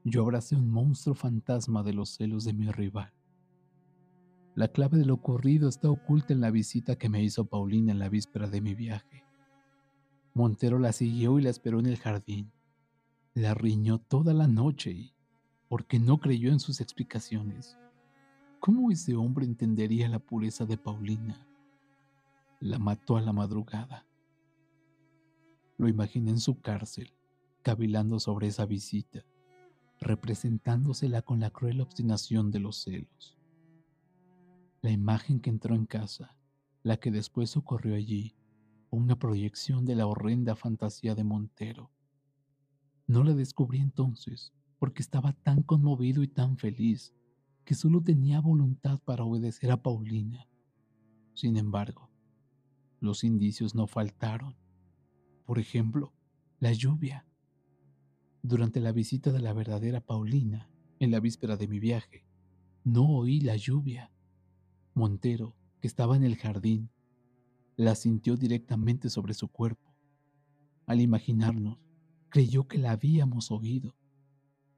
Yo 0.03 0.21
abracé 0.21 0.55
un 0.55 0.69
monstruo 0.69 1.15
fantasma 1.15 1.81
de 1.81 1.93
los 1.93 2.11
celos 2.11 2.43
de 2.43 2.53
mi 2.53 2.69
rival. 2.71 3.11
La 4.57 4.69
clave 4.69 4.97
de 4.97 5.05
lo 5.05 5.13
ocurrido 5.13 5.69
está 5.69 5.87
oculta 5.87 6.33
en 6.33 6.41
la 6.41 6.49
visita 6.49 6.95
que 6.95 7.09
me 7.09 7.21
hizo 7.21 7.45
Paulina 7.45 7.91
en 7.91 7.99
la 7.99 8.09
víspera 8.09 8.47
de 8.47 8.59
mi 8.59 8.73
viaje. 8.73 9.23
Montero 10.33 10.79
la 10.79 10.93
siguió 10.93 11.37
y 11.37 11.43
la 11.43 11.51
esperó 11.51 11.79
en 11.79 11.85
el 11.85 11.99
jardín. 11.99 12.51
La 13.35 13.53
riñó 13.53 13.99
toda 13.99 14.33
la 14.33 14.47
noche 14.47 14.89
y, 14.89 15.13
porque 15.67 15.99
no 15.99 16.17
creyó 16.17 16.51
en 16.51 16.59
sus 16.59 16.81
explicaciones. 16.81 17.77
¿Cómo 18.59 18.89
ese 18.89 19.15
hombre 19.15 19.45
entendería 19.45 20.09
la 20.09 20.17
pureza 20.17 20.65
de 20.65 20.79
Paulina? 20.79 21.45
La 22.59 22.79
mató 22.79 23.17
a 23.17 23.21
la 23.21 23.33
madrugada. 23.33 24.07
Lo 25.77 25.87
imaginé 25.87 26.31
en 26.31 26.39
su 26.39 26.61
cárcel, 26.61 27.13
cavilando 27.61 28.19
sobre 28.19 28.47
esa 28.47 28.65
visita, 28.65 29.23
representándosela 29.99 31.21
con 31.21 31.41
la 31.41 31.51
cruel 31.51 31.79
obstinación 31.79 32.49
de 32.49 32.59
los 32.59 32.81
celos. 32.81 33.36
La 34.81 34.91
imagen 34.91 35.39
que 35.39 35.49
entró 35.49 35.75
en 35.75 35.85
casa, 35.85 36.37
la 36.83 36.97
que 36.97 37.11
después 37.11 37.57
ocurrió 37.57 37.95
allí, 37.95 38.35
una 38.89 39.17
proyección 39.17 39.85
de 39.85 39.95
la 39.95 40.07
horrenda 40.07 40.55
fantasía 40.55 41.15
de 41.15 41.23
Montero. 41.23 41.91
No 43.07 43.23
la 43.23 43.33
descubrí 43.33 43.79
entonces, 43.79 44.53
porque 44.79 45.01
estaba 45.01 45.33
tan 45.33 45.63
conmovido 45.63 46.23
y 46.23 46.27
tan 46.27 46.57
feliz 46.57 47.13
que 47.65 47.75
solo 47.75 48.01
tenía 48.01 48.39
voluntad 48.39 48.99
para 49.03 49.23
obedecer 49.23 49.71
a 49.71 49.81
Paulina. 49.81 50.47
Sin 51.33 51.57
embargo, 51.57 52.09
los 52.99 53.23
indicios 53.23 53.75
no 53.75 53.87
faltaron. 53.87 54.55
Por 55.45 55.59
ejemplo, 55.59 56.13
la 56.59 56.71
lluvia. 56.71 57.25
Durante 58.41 58.79
la 58.79 58.91
visita 58.91 59.31
de 59.31 59.39
la 59.39 59.53
verdadera 59.53 60.01
Paulina, 60.01 60.69
en 60.99 61.11
la 61.11 61.19
víspera 61.19 61.57
de 61.57 61.67
mi 61.67 61.79
viaje, 61.79 62.25
no 62.83 63.07
oí 63.07 63.41
la 63.41 63.55
lluvia. 63.55 64.11
Montero, 64.97 65.55
que 65.79 65.87
estaba 65.87 66.15
en 66.15 66.23
el 66.23 66.37
jardín, 66.37 66.89
la 67.75 67.93
sintió 67.93 68.35
directamente 68.35 69.11
sobre 69.11 69.35
su 69.35 69.47
cuerpo. 69.47 69.93
Al 70.87 71.01
imaginarnos, 71.01 71.77
creyó 72.29 72.67
que 72.67 72.79
la 72.79 72.93
habíamos 72.93 73.51
oído. 73.51 73.95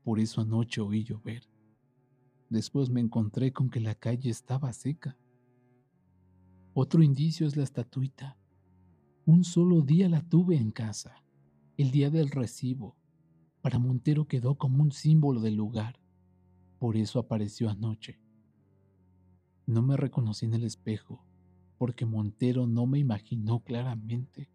Por 0.03 0.20
eso 0.20 0.41
anoche 0.41 0.82
oí 0.82 1.05
llover. 1.05 1.49
Después 2.49 2.89
me 2.89 2.99
encontré 2.99 3.53
con 3.53 3.70
que 3.70 3.80
la 3.80 3.95
calle 3.95 4.30
estaba 4.30 4.74
seca. 4.74 5.17
Otro 6.74 7.01
indicio 7.01 7.47
es 7.47 7.55
la 7.55 7.63
estatuita. 7.63 8.38
Un 9.26 9.45
solo 9.45 9.82
día 9.82 10.09
la 10.09 10.22
tuve 10.22 10.57
en 10.57 10.72
casa, 10.72 11.24
el 11.78 11.91
día 11.91 12.09
del 12.09 12.30
recibo. 12.30 12.97
Para 13.61 13.80
Montero 13.80 14.28
quedó 14.28 14.55
como 14.55 14.84
un 14.84 14.91
símbolo 14.91 15.39
del 15.39 15.55
lugar. 15.55 15.97
Por 16.78 16.97
eso 16.97 17.20
apareció 17.20 17.70
anoche. 17.70 18.20
No 19.70 19.84
me 19.84 19.97
reconocí 19.97 20.47
en 20.47 20.55
el 20.55 20.63
espejo, 20.63 21.24
porque 21.78 22.07
Montero 22.07 22.65
no 22.65 22.88
me 22.88 22.97
imaginó 22.97 23.59
claramente. 23.59 24.49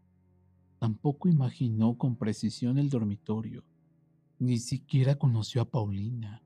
Tampoco 0.80 1.28
imaginó 1.28 1.96
con 1.96 2.16
precisión 2.16 2.78
el 2.78 2.90
dormitorio. 2.90 3.62
Ni 4.40 4.58
siquiera 4.58 5.14
conoció 5.14 5.62
a 5.62 5.70
Paulina. 5.70 6.42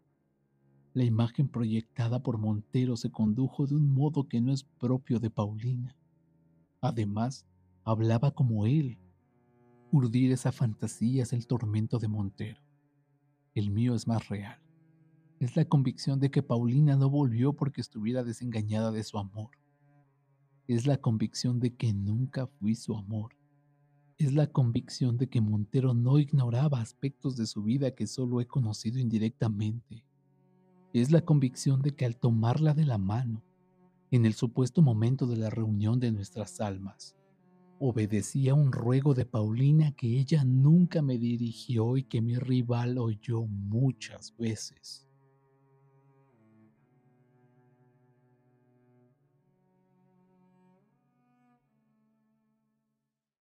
La 0.93 1.05
imagen 1.05 1.49
proyectada 1.49 2.23
por 2.23 2.37
Montero 2.37 2.99
se 2.99 3.11
condujo 3.11 3.67
de 3.67 3.75
un 3.75 3.89
modo 3.89 4.29
que 4.29 4.43
no 4.43 4.53
es 4.53 4.65
propio 4.65 5.19
de 5.19 5.31
Paulina. 5.31 5.97
Además, 6.83 7.47
hablaba 7.85 8.33
como 8.33 8.67
él. 8.67 8.99
Urdir 9.93 10.31
esa 10.31 10.53
fantasía 10.53 11.23
es 11.23 11.33
el 11.33 11.47
tormento 11.47 11.99
de 11.99 12.09
Montero. 12.09 12.61
El 13.55 13.71
mío 13.71 13.95
es 13.95 14.07
más 14.07 14.29
real. 14.29 14.61
Es 15.41 15.57
la 15.57 15.65
convicción 15.65 16.21
de 16.21 16.31
que 16.31 16.43
Paulina 16.43 16.97
no 16.97 17.11
volvió 17.11 17.53
porque 17.53 17.81
estuviera 17.81 18.25
desengañada 18.25 18.91
de 18.91 19.05
su 19.05 19.19
amor. 19.19 19.51
Es 20.67 20.87
la 20.87 20.97
convicción 20.97 21.61
de 21.61 21.75
que 21.75 21.93
nunca 21.93 22.47
fui 22.47 22.75
su 22.75 22.97
amor. 22.97 23.37
Es 24.19 24.33
la 24.33 24.49
convicción 24.49 25.17
de 25.17 25.29
que 25.29 25.41
Montero 25.41 25.95
no 25.95 26.19
ignoraba 26.19 26.81
aspectos 26.81 27.37
de 27.37 27.47
su 27.47 27.63
vida 27.63 27.95
que 27.95 28.07
solo 28.07 28.41
he 28.41 28.47
conocido 28.47 28.99
indirectamente 28.99 30.05
es 30.93 31.11
la 31.11 31.21
convicción 31.21 31.83
de 31.83 31.95
que 31.95 32.07
al 32.07 32.17
tomarla 32.17 32.75
de 32.75 32.87
la 32.87 32.99
mano, 32.99 33.43
en 34.11 34.25
el 34.25 34.35
supuesto 34.35 34.81
momento 34.81 35.27
de 35.27 35.37
la 35.37 35.51
reunión 35.51 36.01
de 36.01 36.11
nuestras 36.11 36.61
almas, 36.61 37.15
obedecía 37.79 38.55
un 38.55 38.73
ruego 38.73 39.15
de 39.15 39.27
Paulina 39.27 39.93
que 39.93 40.19
ella 40.19 40.45
nunca 40.45 41.03
me 41.03 41.19
dirigió 41.19 41.97
y 41.97 42.05
que 42.05 42.23
mi 42.23 42.37
rival 42.37 42.99
oyó 42.99 43.43
muchas 43.43 44.35
veces. 44.39 45.08